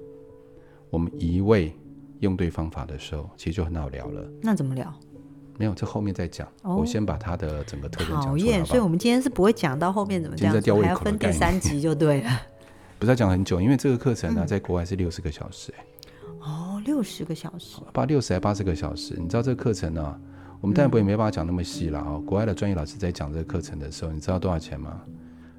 [0.89, 1.74] 我们一味
[2.19, 4.30] 用对方法的时候，其实就很好聊了。
[4.41, 4.93] 那怎么聊？
[5.58, 6.46] 没有，这后面再讲。
[6.63, 8.32] 哦、我先把它的整个特征讲出来。
[8.32, 12.41] 讨厌，所以我们今天是不会讲到后面怎么讲，还要分第三集就对了。
[13.00, 15.86] 不是要讲很久，因为这个课程呢、啊，在国外是六十个小时、欸。
[16.41, 17.78] 哦，六十个小时。
[17.93, 19.15] 八六十还八十个小时？
[19.17, 20.19] 你知道这个课程呢、啊？
[20.60, 22.24] 我们当然不会没办法讲那么细了啊、哦！
[22.26, 25.02] 国外的专业老师在讲这个课程的时候，你知道多少钱吗？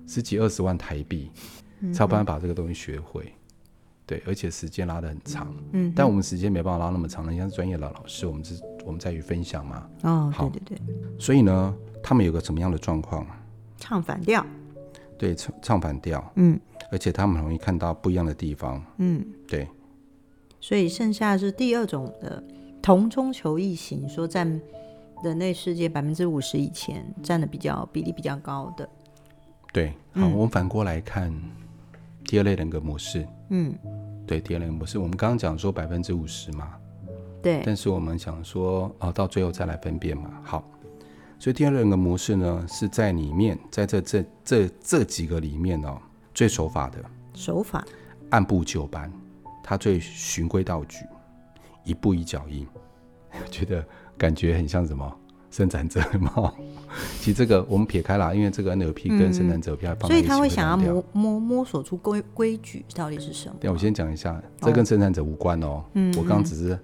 [0.07, 1.31] 十几二十万台币，
[1.92, 3.33] 才有办法把这个东西学会。
[4.07, 5.55] 对，而且时间拉得很长。
[5.73, 9.88] 嗯，但我们时间没办法拉那么长，人家是专业的老师，我们是我们在于分享嘛。
[10.03, 10.97] 哦，好对对对。
[11.18, 13.27] 所以呢，他们有个什么样的状况？
[13.79, 14.44] 唱反调。
[15.18, 16.33] 对，唱唱反调。
[16.37, 16.59] 嗯。
[16.90, 18.85] 而且他们很容易看到不一样的地方。
[18.99, 19.66] 嗯，对。
[20.61, 22.42] 所以剩下是第二种的
[22.83, 24.61] 同中求异型，说占。
[25.23, 28.87] 人类世界百分之五十以前占的比较比例比较高的，
[29.73, 31.33] 对，好，嗯、我们反过来看
[32.25, 33.75] 第二类人格模式，嗯，
[34.27, 36.75] 对，第二类模式，我们刚刚讲说百分之五十嘛，
[37.43, 37.63] 对。
[37.65, 40.31] 但是我们想说，哦，到最后再来分辨嘛。
[40.43, 40.65] 好，
[41.39, 45.99] 所以第二类人格模式呢，是在里面，在这这这这几个里面哦，
[46.33, 46.99] 最守法的。
[47.35, 47.85] 守法。
[48.31, 49.13] 按部就班，
[49.63, 51.05] 他最循规蹈矩，
[51.85, 52.67] 一步一脚印，
[53.49, 53.85] 觉得
[54.19, 55.19] 感觉很像什么？
[55.55, 56.53] 生产者嘛，
[57.21, 63.55] 其实这个我们撇开了，因为这个 NLP 跟生产者比较放在一起，所以他会想要摸摸摸索出规规矩到底是什么。
[63.61, 65.85] 对，我先讲一下，这跟生产者无关哦。
[65.95, 66.77] 嗯，我刚只是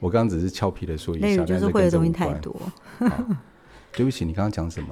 [0.00, 2.56] 我刚只是俏皮的说一下，就是会的东西太多。
[3.92, 4.88] 对不起，你刚刚讲什么？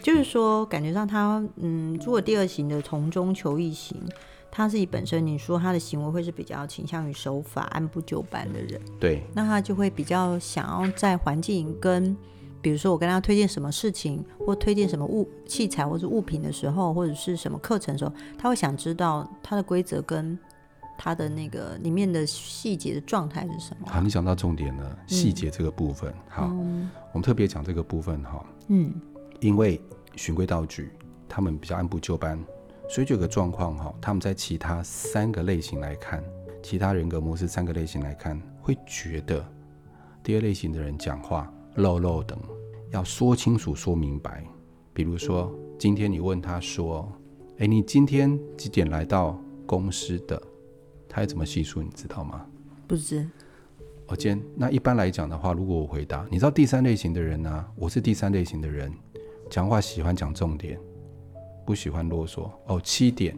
[0.00, 4.00] 就是说，感觉上他嗯，如果第二型的从中求异型，
[4.48, 12.16] 他自己本身你说他的行为会是比较倾向于守法、按部就班的人，对，那他就会比较想要在环境跟。
[12.62, 20.38] 比如说，我跟他推荐什么事情，或推荐什么物器材或者物品的时候，或者是什么课程的时候，他会想知道他的规则跟
[20.98, 23.86] 他的那个里面的细节的状态是什么。
[23.86, 26.10] 好，你讲到重点了，细节这个部分。
[26.10, 28.44] 嗯、好，嗯、我们特别讲这个部分哈。
[28.68, 28.92] 嗯，
[29.40, 29.80] 因为
[30.16, 30.90] 循规蹈矩，
[31.26, 32.38] 他们比较按部就班，
[32.90, 36.22] 所以就有个状况哈，他们在其他三个类型来看，
[36.62, 39.42] 其他人格模式三个类型来看，会觉得
[40.22, 41.50] 第二类型的人讲话。
[41.76, 42.38] 漏漏等，
[42.90, 44.44] 要说清楚、说明白。
[44.92, 47.10] 比如说，今天你问他说
[47.58, 50.40] ：“哎，你今天几点来到公司的？”
[51.08, 51.82] 他要怎么叙述？
[51.82, 52.44] 你知道吗？
[52.86, 53.26] 不知。
[54.06, 57.68] 我今天那一般来讲的话，如果我回答，你知道第三类型的人呢、啊？
[57.76, 58.92] 我是第三类型的人，
[59.48, 60.78] 讲话喜欢讲重点，
[61.64, 62.50] 不喜欢啰嗦。
[62.66, 63.36] 哦，七点，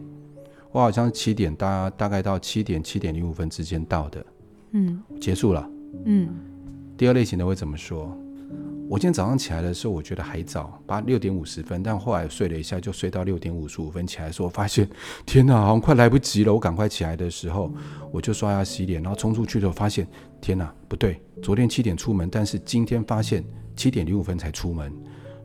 [0.71, 4.25] 我好像是七点，大大概到七点七点零五分之间到的。
[4.71, 5.69] 嗯，结束了。
[6.05, 6.29] 嗯，
[6.97, 8.17] 第二类型的会怎么说？
[8.89, 14.87] 我今天早上起来的时候，我觉得还早，八六点五十分，但后来睡了一下，就睡到六点五十五分起来的时候，发现
[15.25, 16.53] 天哪，好像快来不及了。
[16.53, 17.71] 我赶快起来的时候，
[18.11, 20.07] 我就刷牙洗脸，然后冲出去的时候，发现
[20.41, 23.43] 天哪，不对，昨天七点出门，但是今天发现
[23.75, 24.93] 七点零五分才出门，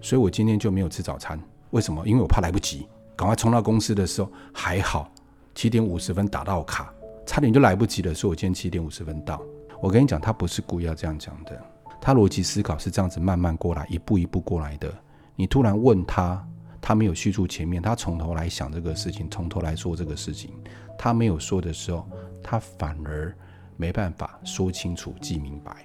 [0.00, 1.40] 所以我今天就没有吃早餐。
[1.70, 2.06] 为什么？
[2.06, 5.10] 因为我怕来不及，赶快冲到公司的时候还好，
[5.54, 6.92] 七点五十分打到卡，
[7.24, 8.12] 差点就来不及了。
[8.12, 9.40] 所以我今天七点五十分到。
[9.80, 11.62] 我跟你讲，他不是故意要这样讲的。
[12.00, 14.92] 他逻辑思考是这样子慢慢过来，一步一步过来的。
[15.36, 16.44] 你突然问他，
[16.80, 20.50] 他没有叙述前面，他从头来想这个事情，从头来说这个事情，
[20.98, 22.08] 他没有说的时候，
[22.42, 23.34] 他反而
[23.76, 25.76] 没办法说清楚、记明白，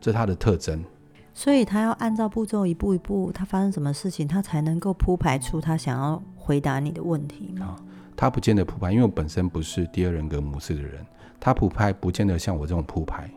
[0.00, 0.82] 这是他的特征。
[1.34, 7.76] 所以他要按照步骤一步一步，他发生什么事情，他才能够铺排出他想要回答你的问题吗？
[8.14, 11.04] 他不见得铺排，因为我本身不是第二人格模式的人，
[11.40, 13.30] 他铺排不见得像我这种铺排。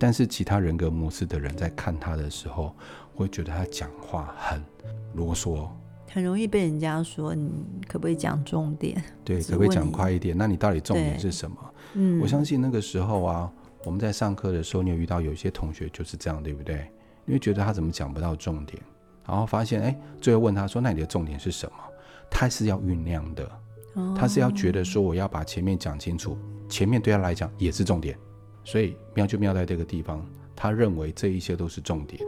[0.00, 2.74] 但是其他人格模式的人在看他的时候，
[3.14, 4.64] 会觉得他讲话很
[5.12, 5.68] 啰嗦，
[6.10, 7.52] 很容易被人家说你
[7.86, 9.04] 可不可以讲重点？
[9.22, 10.34] 对，可不可以讲快一点？
[10.38, 11.56] 那你到底重点是什么？
[11.92, 13.52] 嗯，我相信那个时候啊，
[13.84, 16.90] 我们在上课的时候，你有遇到有一些同学就是这样，对不对？
[17.26, 18.82] 因为觉得他怎么讲不到重点，
[19.28, 21.76] 然后发现哎，最后问他说：“那你的重点是什么？”
[22.30, 23.46] 他是要酝酿的，
[24.16, 28.18] 他是要觉得说我要把前面讲清楚，前面对他来讲也是重点。
[28.70, 32.22] 所以妙就妙在这个地方，他认为这一些都是重点，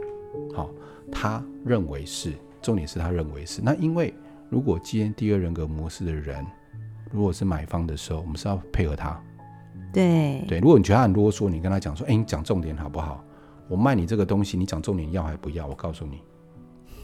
[0.53, 0.69] 好，
[1.09, 3.61] 他认为是重点，是他认为是。
[3.63, 4.13] 那因为
[4.49, 6.45] 如果今天第二人格模式的人，
[7.13, 9.17] 如果是买方的时候，我们是要配合他，
[9.93, 10.59] 对对。
[10.59, 13.23] 如果你觉得他很啰嗦，你跟他讲说，哎，你讲重点好不好？
[13.69, 15.65] 我卖你这个东西，你讲重点要还不要？
[15.65, 16.21] 我告诉你，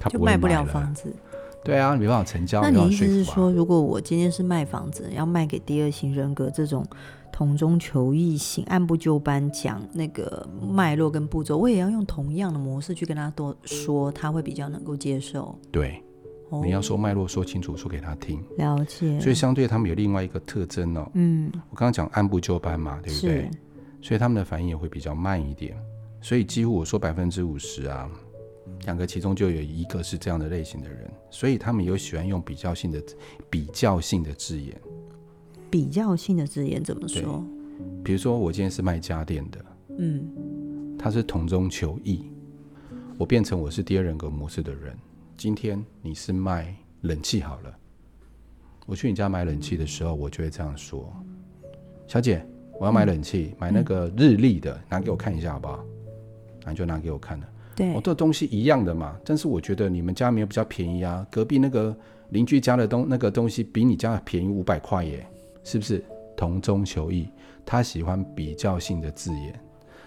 [0.01, 1.15] 他卖不了房子。
[1.63, 2.61] 对啊，没办法成交。
[2.61, 6.85] 那你意思是说，如果我今天是卖房子，要卖给第二型人格这种？
[7.31, 15.57] 同中求异型，按部就班讲那个脉络跟步骤，我也要用同样的模式去跟他多说，他会比较能够接受。
[15.71, 16.03] 对，
[16.49, 18.43] 哦、你要说脉络说清楚，说给他听。
[18.57, 19.17] 了解。
[19.21, 21.09] 所以相对他们有另外一个特征哦。
[21.13, 21.49] 嗯。
[21.69, 23.29] 我刚刚讲按部就班嘛，对不对？
[23.43, 23.49] 是。
[24.01, 25.77] 所以他们的反应也会比较慢一点。
[26.19, 28.09] 所以几乎我说百分之五十啊，
[28.85, 33.03] 两个其中就有一个是这样的类型的人，所以他们有喜欢用比较性的
[33.49, 34.79] 比较性的字眼。
[35.69, 37.43] 比较性的字眼怎么说？
[38.03, 39.65] 比如说，我今天是卖家电的，
[39.97, 42.23] 嗯，他是同中求异，
[43.17, 44.97] 我变成我是第二人格模式的人。
[45.37, 47.77] 今天你是卖冷气好了，
[48.85, 51.13] 我去你家买冷气的时候，我就会这样说：
[52.07, 52.43] 小姐，
[52.79, 55.85] 我要买冷气，嗯、买那个日立的，拿给我看一下好不好？
[56.61, 57.47] 然后就拿给我看了。
[57.79, 61.95] 对，我、哦、这东西一样的嘛，但是我觉得你们家没有比较便宜啊，隔壁那个
[62.29, 65.25] 邻居家的东那个东西比你家便宜五百块耶。
[65.61, 66.03] 是不是
[66.35, 67.27] 同中求异？
[67.65, 69.59] 他喜欢比较性的字眼，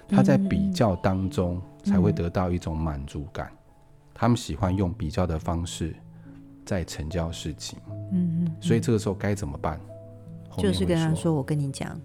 [0.09, 3.49] 他在比较当中才会得到一种满足感。
[3.53, 3.59] 嗯、
[4.13, 5.95] 他们喜欢用比较的方式
[6.65, 7.79] 在成交事情。
[8.13, 9.79] 嗯，嗯，所以这个时候该怎么办？
[10.59, 12.01] 就是跟他说：“我跟你讲，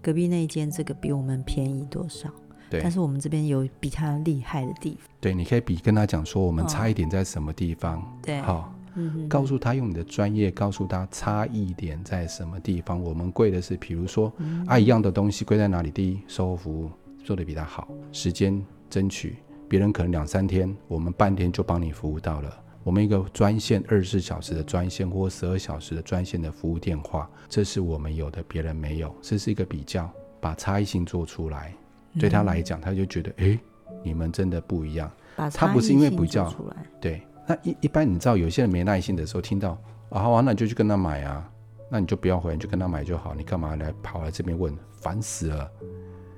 [0.00, 2.30] 隔壁那间这个比我们便宜多少？
[2.70, 5.08] 对，但是我们这边有比他厉害的地方。
[5.20, 7.98] 对，你可以比跟他讲说，我们差一点在什么地方？
[7.98, 13.00] 哦、对，好，嗯，告诉他用你的专业告诉他差异点在什么地方。
[13.02, 15.90] 我们贵的是，比如说、嗯、啊，一样的东西贵在哪里？
[15.90, 16.90] 第一，售后服务
[17.24, 19.36] 做得比他好，时间争取，
[19.68, 22.52] 别人可能两三天，我们半天就帮你服务到了。
[22.84, 29.14] 我们一个专线二十四小时的专线或十二小时的专线的服务电话，这是我们有的，别人没有。
[29.20, 31.74] 这是一个比较，把差异性做出来。
[32.18, 33.58] 对他来讲，他就觉得，哎，
[34.02, 35.10] 你们真的不一样。
[35.52, 36.52] 他不是因为比较，
[37.00, 37.22] 对。
[37.46, 39.70] 那一一般你知道，有些人没耐心的时候，听到
[40.10, 41.50] 啊，好啊，那你就去跟他买啊，
[41.90, 43.34] 那你就不要回来，你就跟他买就好。
[43.34, 44.76] 你干嘛来跑来这边问？
[45.00, 45.70] 烦死了。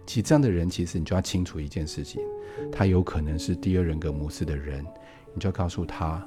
[0.07, 2.21] 其实这样的人，其实你就要清楚一件事情，
[2.71, 4.85] 他有可能是第二人格模式的人，
[5.35, 6.25] 你就要告诉他，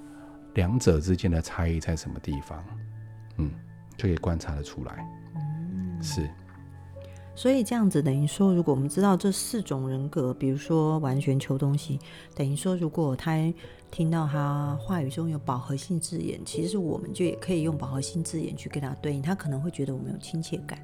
[0.56, 2.64] 两者之间的差异在什么地方，
[3.38, 3.52] 嗯，
[3.96, 5.06] 就可以观察得出来。
[5.36, 6.28] 嗯，是。
[7.36, 12.00] 所以这样子等于说，如果我们知道这四种人格，比如说完全求东西，
[12.36, 13.36] 等于说，如果他
[13.90, 20.80] 听到他话语中有饱和性字眼，其实我们就也可以用饱和性字眼去跟他对应，他可能会觉得我们有亲切感。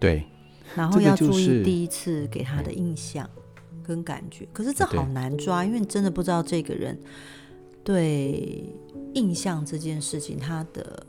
[0.00, 0.26] 对，
[0.74, 3.30] 然后要注意第一次给他的印象
[3.82, 4.48] 跟感觉。
[4.52, 6.98] 可是这好难抓，因为真的不知道这个人
[7.84, 8.64] 对
[9.14, 11.06] 印象这件事情，他的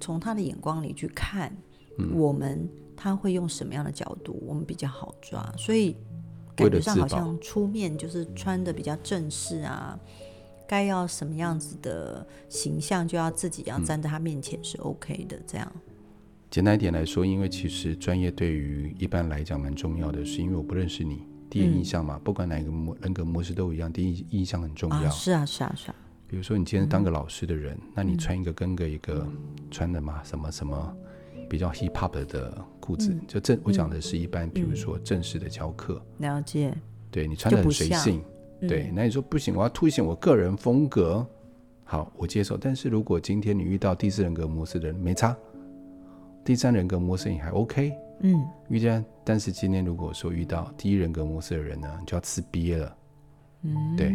[0.00, 1.56] 从他的眼光里去看
[2.12, 2.68] 我们。
[3.04, 5.94] 他会用什么样的角度，我们比较好抓，所以
[6.56, 9.98] 感觉上好像出面就是穿的比较正式啊，
[10.66, 15.38] 该要什么样子的形象，就要自己要站在他面前是 OK 的。
[15.46, 15.80] 这样、嗯、
[16.50, 24.96] 简单一点来说，因为其实专业对于一般来讲蛮重要的，是因为我不认识你，第一印象嘛，嗯、不管哪个模人格模式都一样，第一印象很重要。
[24.96, 25.94] 啊是啊，是啊，是啊。
[26.26, 29.28] 比如说你今天当个老师的人，嗯、那你穿一个跟个一个
[29.70, 30.96] 穿的嘛，什么什么。
[31.44, 36.74] 比较 hip hop 的裤子，嗯、就正我讲的是一般，比如说正式的教课、嗯，了解。
[37.10, 38.20] 对你穿的很随性，
[38.60, 41.24] 对，那你说不行，我要凸显我个人风格，
[41.84, 42.56] 好，我接受。
[42.56, 45.36] 但是如果今天你遇到第四人格模式的人，没差，
[46.44, 49.04] 第三人格模式你还 OK，嗯，遇见。
[49.22, 52.96] 但是今天如果说遇到第一人格模式的人呢，你就要吃瘪了，
[53.62, 54.12] 嗯，对。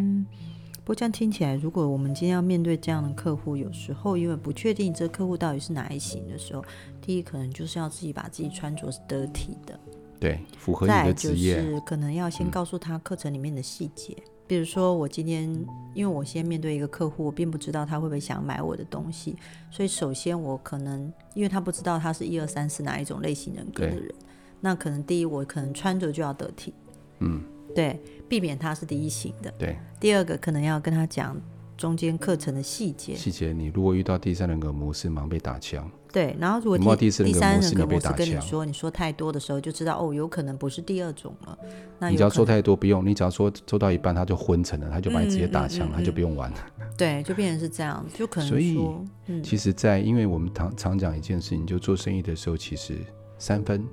[0.94, 6.64] 这样听起来，如果我们今天要面对这样的客户，有时候因为不确定这客户到底是哪一型的时候，
[7.00, 9.78] 第一可能就是要自己把自己穿着是得体的，
[10.18, 11.56] 对，符合你的职业。
[11.56, 15.48] 就是可能要先告诉他课程里面的细节，嗯、比如说我今天
[15.94, 19.36] 因为我先面对一个客户，我并不知道他会不会想买我的东西，
[19.70, 24.14] 所以首先我可能因为他不知道他是一二三四哪一种类型人格的人，
[24.60, 26.72] 那可能第一我可能穿着就要得体，
[27.18, 27.42] 嗯。
[27.72, 27.96] 对，
[28.30, 29.52] 避免他是第一型的。
[29.58, 31.36] 对，第二个可能要跟他讲
[31.76, 33.16] 中间课程的细节。
[33.16, 35.90] 细节，你如果遇到第三人格模式，忙被打枪。
[36.12, 41.58] 对，然后如果第第三人格模式跟你说，你说太多的时候，就知道哦，有可能不是第二种了。
[41.98, 46.58] 那你只要说太多，不用，你只要说做到一半，他就昏沉了，他就把你直接打枪，嗯嗯嗯、他就不用玩了。
[46.96, 48.58] 对，就变成是这样，就可能说。
[48.58, 48.78] 所以，
[49.26, 52.98] 嗯、其实，在因为我们常常讲一件事情，就做生意的时候，其实
[53.38, 53.84] 三分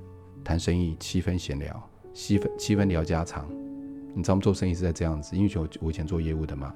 [0.44, 3.48] 谈生意，七分闲聊，七分七分聊家常。
[4.18, 6.74] 你知道我们做生意是在这样子，因为我我以前做业务的嘛，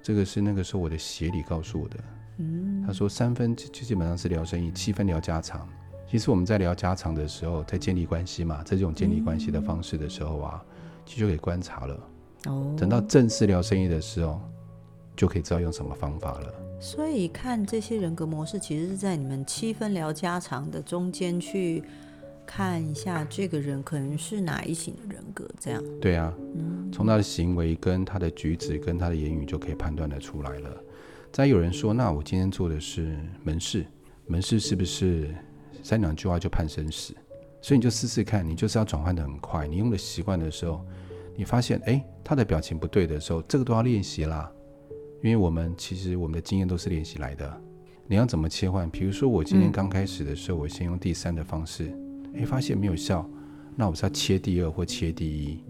[0.00, 1.96] 这个是那个时候我的协理告诉我的。
[2.38, 5.68] 嗯，他说三分就基本上是聊生意，七分聊家常。
[6.08, 10.64] 其实我们在聊家常的时候，在建立关系嘛，在这种建立关系的方式的时候啊，
[11.04, 12.00] 其实就可以观察了。
[12.46, 14.40] 哦，等到正式聊生意的时候，
[15.16, 16.54] 就可以知道用什么方法了。
[16.78, 21.82] 所以看这些人格模式，其实是在你们七分聊家常的中间去。
[22.52, 25.80] 看一下这个人可能是哪一型的人格，这样。
[26.00, 30.76] 对啊，嗯，从他的行为、跟他的举止、跟他的言语就可以判断得出来了。
[31.30, 33.86] 再有人说，那我今天做的是门市，
[34.26, 35.32] 门市是不是
[35.80, 37.14] 三两句话就判生死？
[37.62, 39.68] 所以你就试试看，你就是要转换的很快。
[39.68, 40.84] 你用的习惯的时候，
[41.36, 44.50] 你发现哎，他的表情不对的时候，这个都要练习啦。
[45.22, 47.62] 因为我们其实我们的经验都是练习来的。
[48.08, 48.90] 你要怎么切换？
[48.90, 51.96] 比如说我今天刚开始的时候，嗯，我先用第三的方式。
[52.34, 53.28] 诶，发现没有效，
[53.76, 55.64] 那我是要切第二或切第一，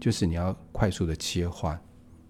[0.00, 1.78] 就是你要快速的切换。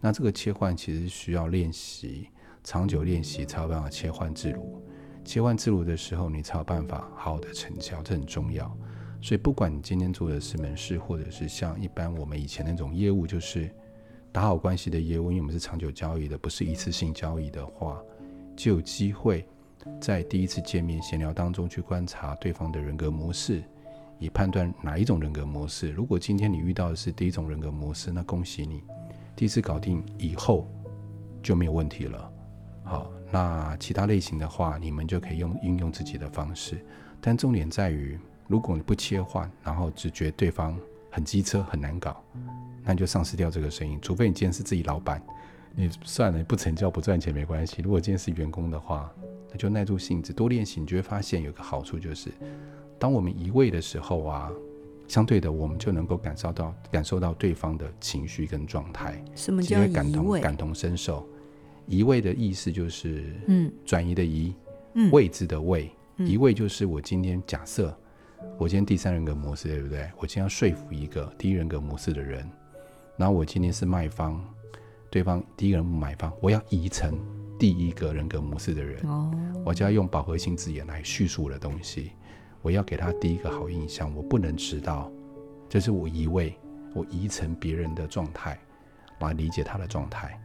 [0.00, 2.28] 那这个切换其实需要练习，
[2.64, 4.82] 长久练习才有办法切换自如。
[5.24, 8.74] 切换自如的时候，你才有办法好好的成交，这很重要。
[9.22, 13.70] 所以不管你今天做的是门市，或者是像一般我们以前那种业务，就是
[14.32, 18.02] 打好关系的业务，因为我们是长久交易的，不是一次性交易的话，
[18.56, 19.46] 就有机会。
[20.00, 23.62] 在第一次见面闲聊当中去观察对方的人格模式，
[24.18, 25.90] 以判断哪一种人格模式。
[25.90, 28.82] 如果今天你遇到的是第一种人格模式，那恭喜你，
[29.34, 30.68] 第一次搞定以后
[31.42, 32.32] 就没有问题了。
[32.84, 36.84] 好，那其他类型的话，你们就可以用运用自己的方式。
[37.20, 38.18] 但重点在于，
[38.48, 40.78] 如果你不切换，然后只觉对方
[41.10, 42.22] 很机车很难搞，
[42.82, 43.98] 那你就丧失掉这个声音。
[44.02, 45.22] 除非你今天是自己老板，
[45.74, 47.80] 你算了，不成交不赚钱没关系。
[47.82, 49.12] 如果今天是员工的话，
[49.50, 52.30] 那就耐住性子多练习，你就会发现有个好处就是，
[52.98, 54.50] 当我们移位的时候啊，
[55.08, 59.22] 相对的我们就能够感受到感受到对方的情绪跟状态。
[59.34, 59.92] 什么叫移位？
[59.92, 61.26] 感同感同身受。
[61.86, 64.54] 移位的意思就是，嗯，转移的移，
[64.94, 65.90] 嗯，位置的位。
[66.18, 67.92] 移位就是我今天假设，
[68.58, 70.08] 我今天第三人格模式，对不对？
[70.18, 72.48] 我今天要说服一个第一人格模式的人，
[73.16, 74.40] 然后我今天是卖方，
[75.10, 77.18] 对方第一个人买方，我要移成
[77.60, 79.30] 第一个人格模式的人，哦，
[79.66, 82.12] 我就要用饱和性字眼来叙述我的东西，
[82.62, 85.12] 我要给他第一个好印象，我不能迟到，
[85.68, 86.58] 这是我移位，
[86.94, 88.58] 我移成别人的状态，
[89.18, 90.40] 来理解他的状态。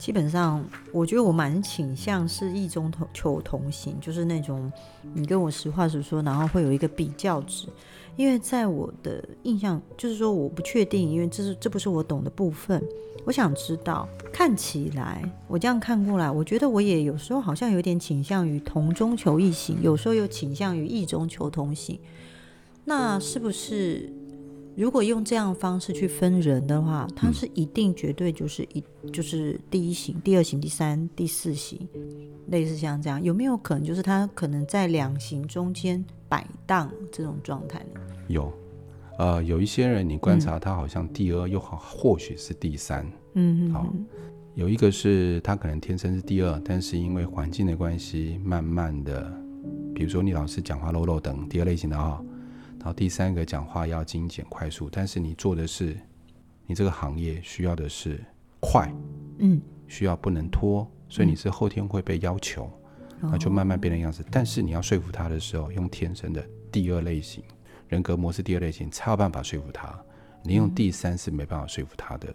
[0.00, 4.72] 基本上，我觉得我蛮倾向是异中同求同行，就是那种
[5.12, 7.68] 你跟我实话实说，然后会有一个比较值。
[8.16, 12.82] 因为在我的印象，就是说我不确定，因为这是这不是我懂的部分。
[13.26, 22.00] 我想知道，看起来我这样看过来，我觉得我也有时候好像有点倾向于同中求异行，有时候又倾向于异中求同行。
[22.86, 24.10] 那是不是？
[24.80, 31.86] 如果用这样的方式去分人的话，他是一定绝对就是一就是第一型、第二型、第三、第四型，
[32.46, 38.00] 类似像这样，有没有可能就是他可能在两型中间摆荡这种状态呢？
[38.28, 38.50] 有，
[39.18, 43.86] 呃，有一些人你观察他好像第二，又好或许是第三，嗯，好，
[44.54, 49.30] 有一个是他可能天生是第二，但是因为环境的关系，慢慢的，
[49.94, 52.18] 比如说你老是讲话漏漏等第二类型的啊。
[52.80, 55.94] 然后第三个讲话要精简快速，但是你做的是，
[56.66, 58.18] 你这个行业需要的是
[58.58, 58.90] 快，
[59.38, 62.70] 嗯，需要不能拖，所以你是后天会被要求，
[63.20, 64.24] 那、嗯、就慢慢变成样子。
[64.30, 67.44] 但是你要说服他的时候，用天生的第二类型
[67.88, 69.94] 人格模式，第二类型才有办法说服他。
[70.42, 72.34] 你用第三是没办法说服他的。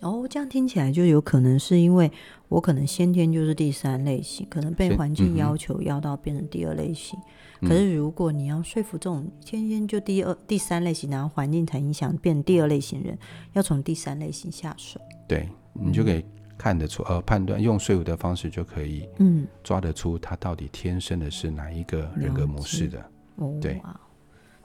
[0.00, 2.10] 哦，这样听起来就有可能是因为
[2.48, 7.18] 我可能先天就是第三类型，可能被环境要求要到变成第二类型。
[7.62, 13.18] 可是，如果你要说服这种天天就第二、第三类型，然后环境才影响变第二类型人，
[13.54, 15.00] 要从第三类型下手。
[15.26, 16.22] 对，你就可以
[16.58, 23.02] 看得出，呃，判断用说服的方式就可以，嗯，抓得出他到底天生的是哪一个人格模式的。
[23.36, 23.80] 哦，对，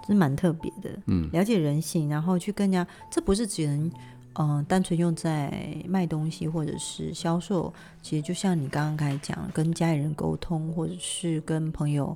[0.01, 0.99] 这是蛮特别的。
[1.07, 3.89] 嗯，了解人性，然后去更加，这不是只能，
[4.33, 7.73] 嗯、呃，单纯用在卖东西或者是销售。
[8.01, 12.15] 其实就像你刚刚开始讲，跟家里人沟通，或者是跟朋友。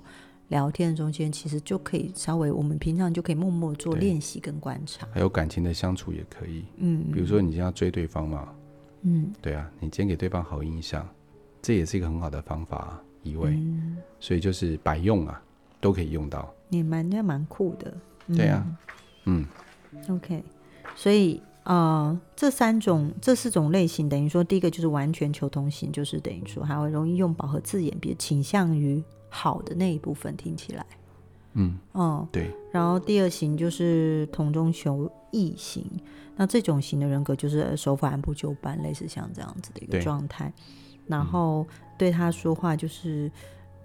[0.49, 6.65] 聊天中间其实就可以稍微，我们平常就可以默默做练习跟观察，还有感情的相处也可以。
[6.77, 8.53] 嗯，比如说你今天要追对方嘛，
[9.01, 11.07] 嗯，对啊，你今天给对方好印象，
[11.59, 13.49] 这也是一个很好的方法啊，移位。
[13.51, 15.41] 嗯，所以就是百用啊，
[15.81, 16.53] 都可以用到。
[16.69, 17.91] 你蛮那蛮酷的。
[18.27, 18.77] 嗯，对啊，
[19.25, 19.47] 嗯
[20.09, 20.43] ，OK，
[20.95, 29.03] 所以呃，这三种这四种类型，等于说第一个就是完全求同型，就是等于说还会容易用饱和字眼，比较倾向于。
[29.35, 30.85] 好的那一部分听起来，
[31.53, 32.51] 嗯，哦，对。
[32.71, 35.83] 然后第二型就是同中求异型，
[36.35, 40.53] 那这种型的人格就是手法按部就班，类似像这样子的一个状态。
[41.07, 41.65] 然后
[41.97, 43.25] 对他说话就是，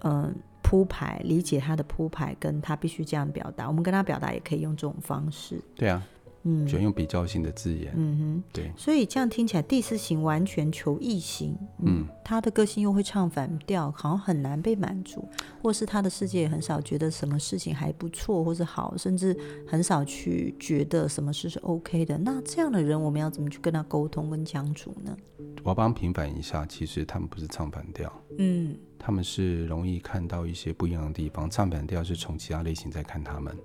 [0.03, 3.67] 嗯、呃，铺排，理解他的铺排，跟他必须这样表达。
[3.67, 5.59] 我们跟他表达也可以用这种方式。
[5.75, 6.05] 对啊。
[6.49, 15.23] 嗯，选用比较性的字眼，嗯哼，对，所以这样听起来，第四型完全求异型，嗯，他的个性又会唱反调，好像很难被满足，
[15.61, 19.37] 或是他的世界也很少觉得什么事情还不错，或是好，甚至
[19.67, 22.17] 很少去觉得什么事是 OK 的。
[22.17, 25.15] 那这样的人，我们要怎么去跟他沟通跟相处呢？
[25.63, 31.49] 我要帮平反一下，其实他们不是唱反调，嗯，他们是容易看到一些不一样的地方。
[31.49, 33.55] 唱反调是从其他类型在看他们。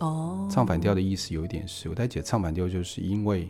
[0.00, 3.48] 哦，唱反调的意思有一点是，我在解唱反调，就是因为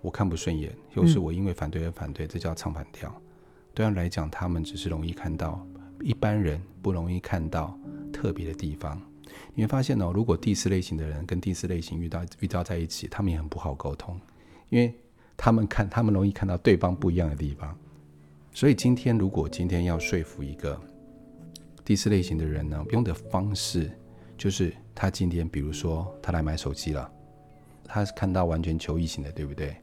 [0.00, 3.14] 我看不顺眼，又是我因为反对而反对，这叫唱反调。
[3.74, 5.66] 对他来讲，他们只是容易看到
[6.00, 7.78] 一般人不容易看到
[8.12, 9.00] 特别的地方。
[9.54, 14.18] 你会发现哦，如果第四类型的人跟第四类型遇到遇到在一起，他们也很不好沟通，
[14.70, 14.94] 因为
[15.36, 17.76] 他们看他们容易看到对方不一样的地方。
[18.52, 20.80] 所以今天如果今天要说服一个
[21.84, 23.90] 第四类型的人呢，用的方式。
[24.36, 27.10] 就是他今天，比如说他来买手机了，
[27.84, 29.76] 他是看到完全求异型的，对不对？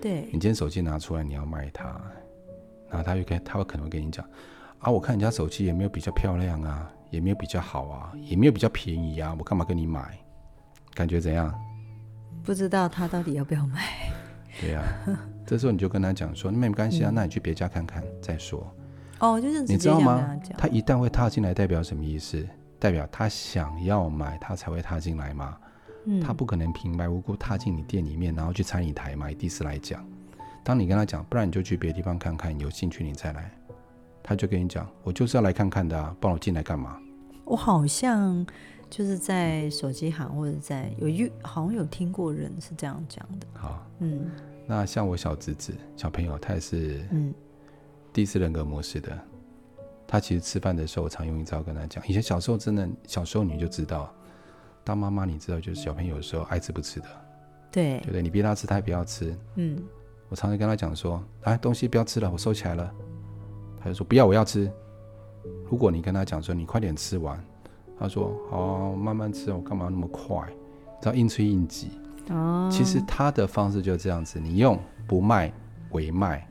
[0.00, 0.22] 对。
[0.26, 1.84] 你今天手机拿出来，你要卖他，
[2.88, 4.26] 然后他就跟他会可能会跟你讲
[4.80, 10.18] 啊，我看人家手机也没有比较漂亮啊，也没有比较好啊，也没有比较便宜啊，我干嘛跟你买？
[10.94, 11.54] 感觉怎样？
[12.42, 13.82] 不知道他到底要不要买。
[14.60, 18.66] 对呀、啊，这时候你就跟他讲说，那没关系啊，嗯、那你去别家看看再说。
[19.20, 20.36] 哦，就是你知道吗？
[20.56, 22.44] 他一旦会踏进来，代表什么意思？
[22.78, 25.56] 代表他想要买，他才会踏进来嘛？
[26.04, 29.30] 嗯，他不可能平白无故踏进你店里面，然后去拆你台嘛。
[29.30, 30.06] 以第一次来讲，
[30.62, 33.50] 当你跟他讲，不然你就去别的地方看看，有兴趣你再来，
[34.22, 36.98] 他就跟你讲，我就是要来看看的啊，帮我进来干嘛？
[37.44, 38.46] 我好像
[38.88, 43.46] 就是在手机行或者在有遇，好像有听过人是这样讲的。
[43.54, 44.30] 好，嗯，
[44.66, 47.34] 那像我小侄子小朋友，他也是嗯
[48.12, 49.18] 第四人格模式的。
[50.10, 52.02] 他其实吃饭的时候，我常用一招跟他讲。
[52.08, 54.10] 以前小时候真的，小时候你就知道，
[54.82, 57.06] 当妈妈你知道，就是小朋友有时候爱吃不吃的，
[57.70, 58.22] 对，对不对？
[58.22, 59.36] 你逼他吃，他也不要吃。
[59.56, 59.78] 嗯，
[60.30, 62.90] 我常常跟他讲说，哎，东西不要吃了，我收起来了。
[63.78, 64.72] 他就说不要，我要吃。
[65.70, 67.38] 如果你跟他讲说，你快点吃完，
[68.00, 70.48] 他说好，慢慢吃，我干嘛那么快？
[71.02, 71.90] 只要硬催硬挤。
[72.30, 75.52] 哦，其实他的方式就是这样子，你用不卖
[75.90, 76.47] 为卖，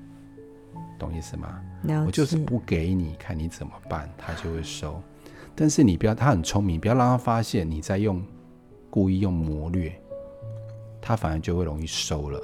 [0.98, 1.62] 懂意思吗？
[2.06, 5.02] 我就是不给你看你怎么办，他就会收。
[5.56, 8.24] 但是你不要，他很聪明，不要让他发现你在用
[8.90, 9.92] 故意用谋略，
[11.02, 12.40] 他反而就会容易收了。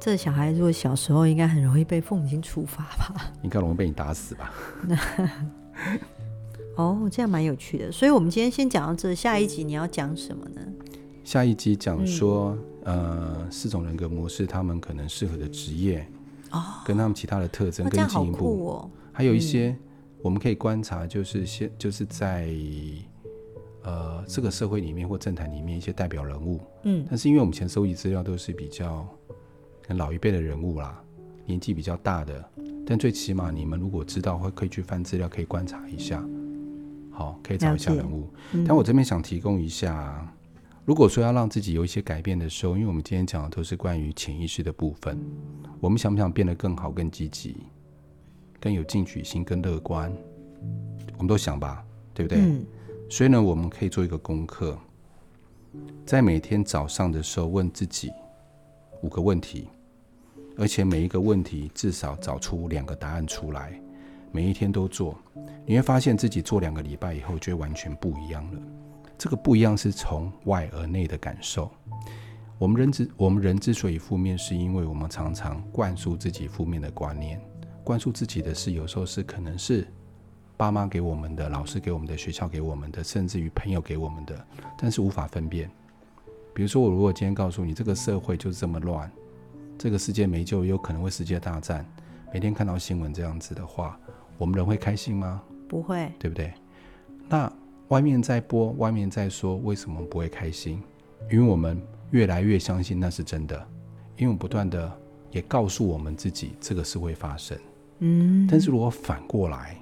[0.00, 3.32] 这小孩如果小时候应该很容易被父母亲处罚吧？
[3.42, 4.52] 应该容易被你打死吧？
[6.76, 7.92] 哦，这样蛮有趣的。
[7.92, 10.60] 所以我们今天先讲到这，下一集你要讲什么呢？
[11.22, 16.06] 下一集讲说，嗯、呃，四种人格模式，他们可能适合的职业。
[16.50, 19.76] 哦，跟他们其他的特征更进一步，哦、还有一些
[20.22, 22.48] 我们可以观察，就是现就是在
[23.82, 29.06] 呃这个社会里面或政坛里面一些代表人物，嗯，但是因为我们前收集资料都是比较
[29.88, 31.00] 老一辈的人物啦，
[31.46, 32.44] 年纪比较大的，
[32.86, 36.22] 但最起码你们如果知道会可以去翻资料，可以观察一下，
[37.10, 38.28] 好，可以找一下人物。
[38.52, 40.26] 嗯、但我这边想提供一下。
[40.90, 45.16] 如果说要让自己有一些改变的时候，因为我们今天讲的都是关于潜意识的部分，
[45.78, 47.58] 我们想不想变得更好、更积极、
[48.58, 50.12] 更有进取心、更乐观？
[51.12, 52.40] 我们都想吧，对不对？
[52.40, 52.66] 嗯。
[53.08, 54.76] 所以呢，我们可以做一个功课，
[56.04, 58.10] 在每天早上的时候问自己
[59.02, 59.68] 五个问题，
[60.56, 63.80] 而且每一个问题至少找出两个答案出来，
[64.32, 65.16] 每一天都做，
[65.64, 68.60] 你会发现自己做两个礼拜以后就会完全不一样了。
[69.20, 71.70] 这个不一样是从外而内的感受。
[72.56, 77.38] 我们人之我们人之所以负面，是因为我们常常灌输自己负面的观念，
[77.84, 79.86] 灌输自己的是有时候是可能是
[80.56, 84.46] 爸妈给我们的、老师给我们的、学校给我们的，甚至于朋友给我们的，
[84.78, 85.70] 但是无法分辨。
[86.54, 89.12] 比如说，我如果今天告诉你这个社会就是这么乱，
[89.76, 91.84] 这个世界没救，有可能会世界大战，
[92.32, 94.00] 每天看到新闻这样子的话，
[94.38, 95.42] 我们人会开心吗？
[95.68, 96.54] 不会，对不对？
[97.28, 97.52] 那。
[97.90, 100.80] 外面在播，外面在说，为什么不会开心？
[101.28, 101.80] 因为我们
[102.12, 103.56] 越来越相信那是真的，
[104.16, 104.90] 因为我们不断的
[105.32, 107.58] 也告诉我们自己，这个是会发生。
[107.98, 109.76] 嗯，但是如果反过来，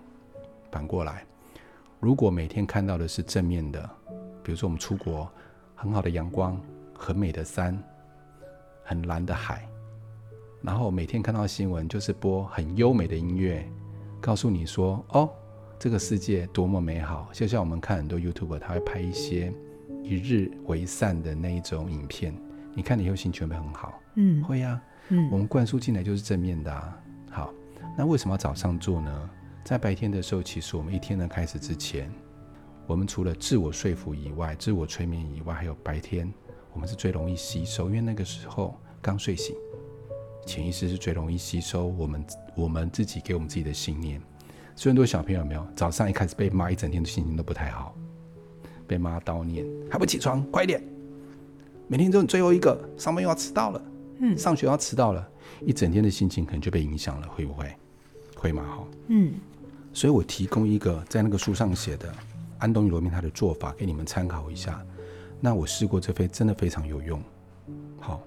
[0.72, 1.22] 反过来，
[2.00, 3.78] 如果每天看到的是正面的，
[4.42, 5.30] 比如说我们出国，
[5.74, 6.58] 很好的阳光，
[6.94, 7.78] 很美的山，
[8.84, 9.68] 很蓝的海，
[10.62, 13.70] 然后每天看到新闻就是播很优美的音乐，
[14.18, 15.28] 告诉你说，哦。
[15.78, 19.52] 这个世界多么美好，就像我们看很多 YouTuber，他会拍一些
[20.02, 22.34] 一日为善的那一种影片，
[22.74, 24.00] 你看你以后心情会很好？
[24.16, 24.82] 嗯，会呀、啊。
[25.10, 27.00] 嗯，我们灌输进来就是正面的啊。
[27.30, 27.54] 好，
[27.96, 29.30] 那为什么要早上做呢？
[29.64, 32.10] 在白天的时候，其实我们一天的开始之前，
[32.86, 36.32] 我们除了自我说服以外，自我催眠以外，还有白天
[36.72, 39.54] 我们是最容易吸收，因为那个时候刚睡醒，
[40.44, 42.26] 潜意识是最容易吸收我们
[42.56, 44.20] 我们自己给我们自己的信念。
[44.78, 47.92] 所以很多小朋友没有早上一开始被骂一整天的心情都不太好，
[48.86, 50.80] 被妈叨念还不起床，快点！
[51.88, 53.82] 每天都最后一个，上班又要迟到了，
[54.20, 55.28] 嗯，上学要迟到了，
[55.62, 57.74] 一整天的心情可能就被影响了，会不会？
[58.36, 58.62] 会吗？
[58.62, 59.34] 哈，嗯。
[59.92, 62.14] 所以我提供一个在那个书上写的
[62.58, 64.80] 安东尼罗宾他的做法给你们参考一下。
[65.40, 67.20] 那我试过，这非真的非常有用。
[67.98, 68.22] 好，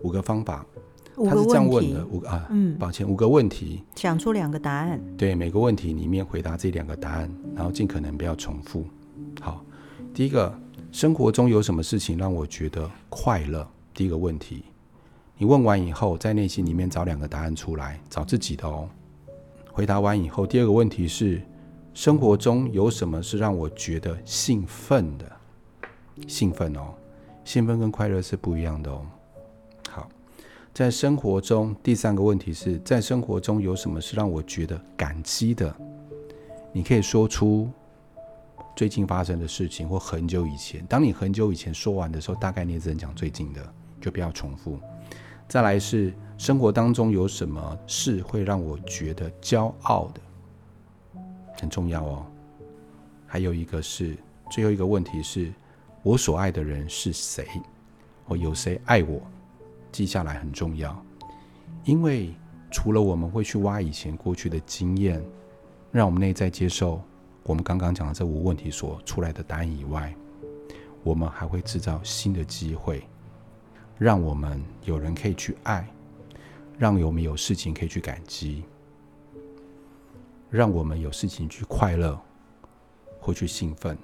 [0.00, 0.64] 五个方法。
[1.24, 5.00] 他是这样问的，五个啊，嗯，抱歉，五个问题，想出两个答案。
[5.16, 8.84] 对，每个问题里面回答这两个答案，然后尽可能不要重复。
[9.40, 9.64] 好，
[10.14, 10.52] 第一个，
[10.92, 13.66] 生活中有什么事情让我觉得快乐？
[13.92, 14.64] 第一个问题，
[15.36, 18.88] 你问完以后，在内心里面找两个答案出来，找自己的哦。
[19.70, 21.42] 回答完以后，第二个问题是，
[21.92, 25.30] 生活中有什么是让我觉得兴奋的？
[26.26, 26.94] 兴奋哦，
[27.44, 29.06] 兴奋跟快乐是不一样的哦。
[30.72, 35.74] 在生活中，第三个问题是在生活中有什么是让我觉得感激的？
[36.72, 37.68] 你可以说出
[38.76, 40.84] 最近发生的事情，或很久以前。
[40.86, 44.78] 当你很久以前说完的时候，大概你也只能讲最近的，就不要重复。
[45.48, 51.20] 再来是生活当中有什么事会让我觉得骄傲的？
[51.60, 52.26] 很重要哦。
[53.26, 54.16] 还有一个是
[54.50, 55.52] 最后一个问题是：
[56.02, 57.44] 我所爱的人是谁？
[58.26, 59.20] 我有谁爱我？
[59.92, 61.04] 记下来很重要，
[61.84, 62.34] 因为
[62.70, 65.22] 除了我们会去挖以前过去的经验，
[65.90, 67.02] 让我们内在接受
[67.42, 70.14] 我们刚刚讲的这五问题所出来的答案以外，
[71.02, 73.02] 我们还会制造新的机会，
[73.98, 75.88] 让我们有人可以去爱，
[76.78, 78.62] 让我们有事情可以去感激，
[80.48, 82.18] 让我们有事情去快乐
[83.18, 83.98] 或去兴奋，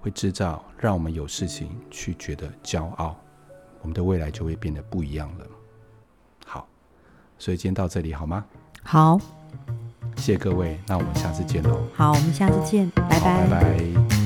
[0.00, 3.16] 会制造让我们有事情去觉得骄傲。
[3.82, 5.46] 我们的未来就会变得不一样了。
[6.46, 6.66] 好，
[7.38, 8.44] 所以今天到这里好吗？
[8.82, 9.18] 好，
[10.16, 11.82] 谢谢各位，那我们下次见喽。
[11.94, 13.46] 好，我们下次见，拜拜。
[13.48, 14.21] 拜拜。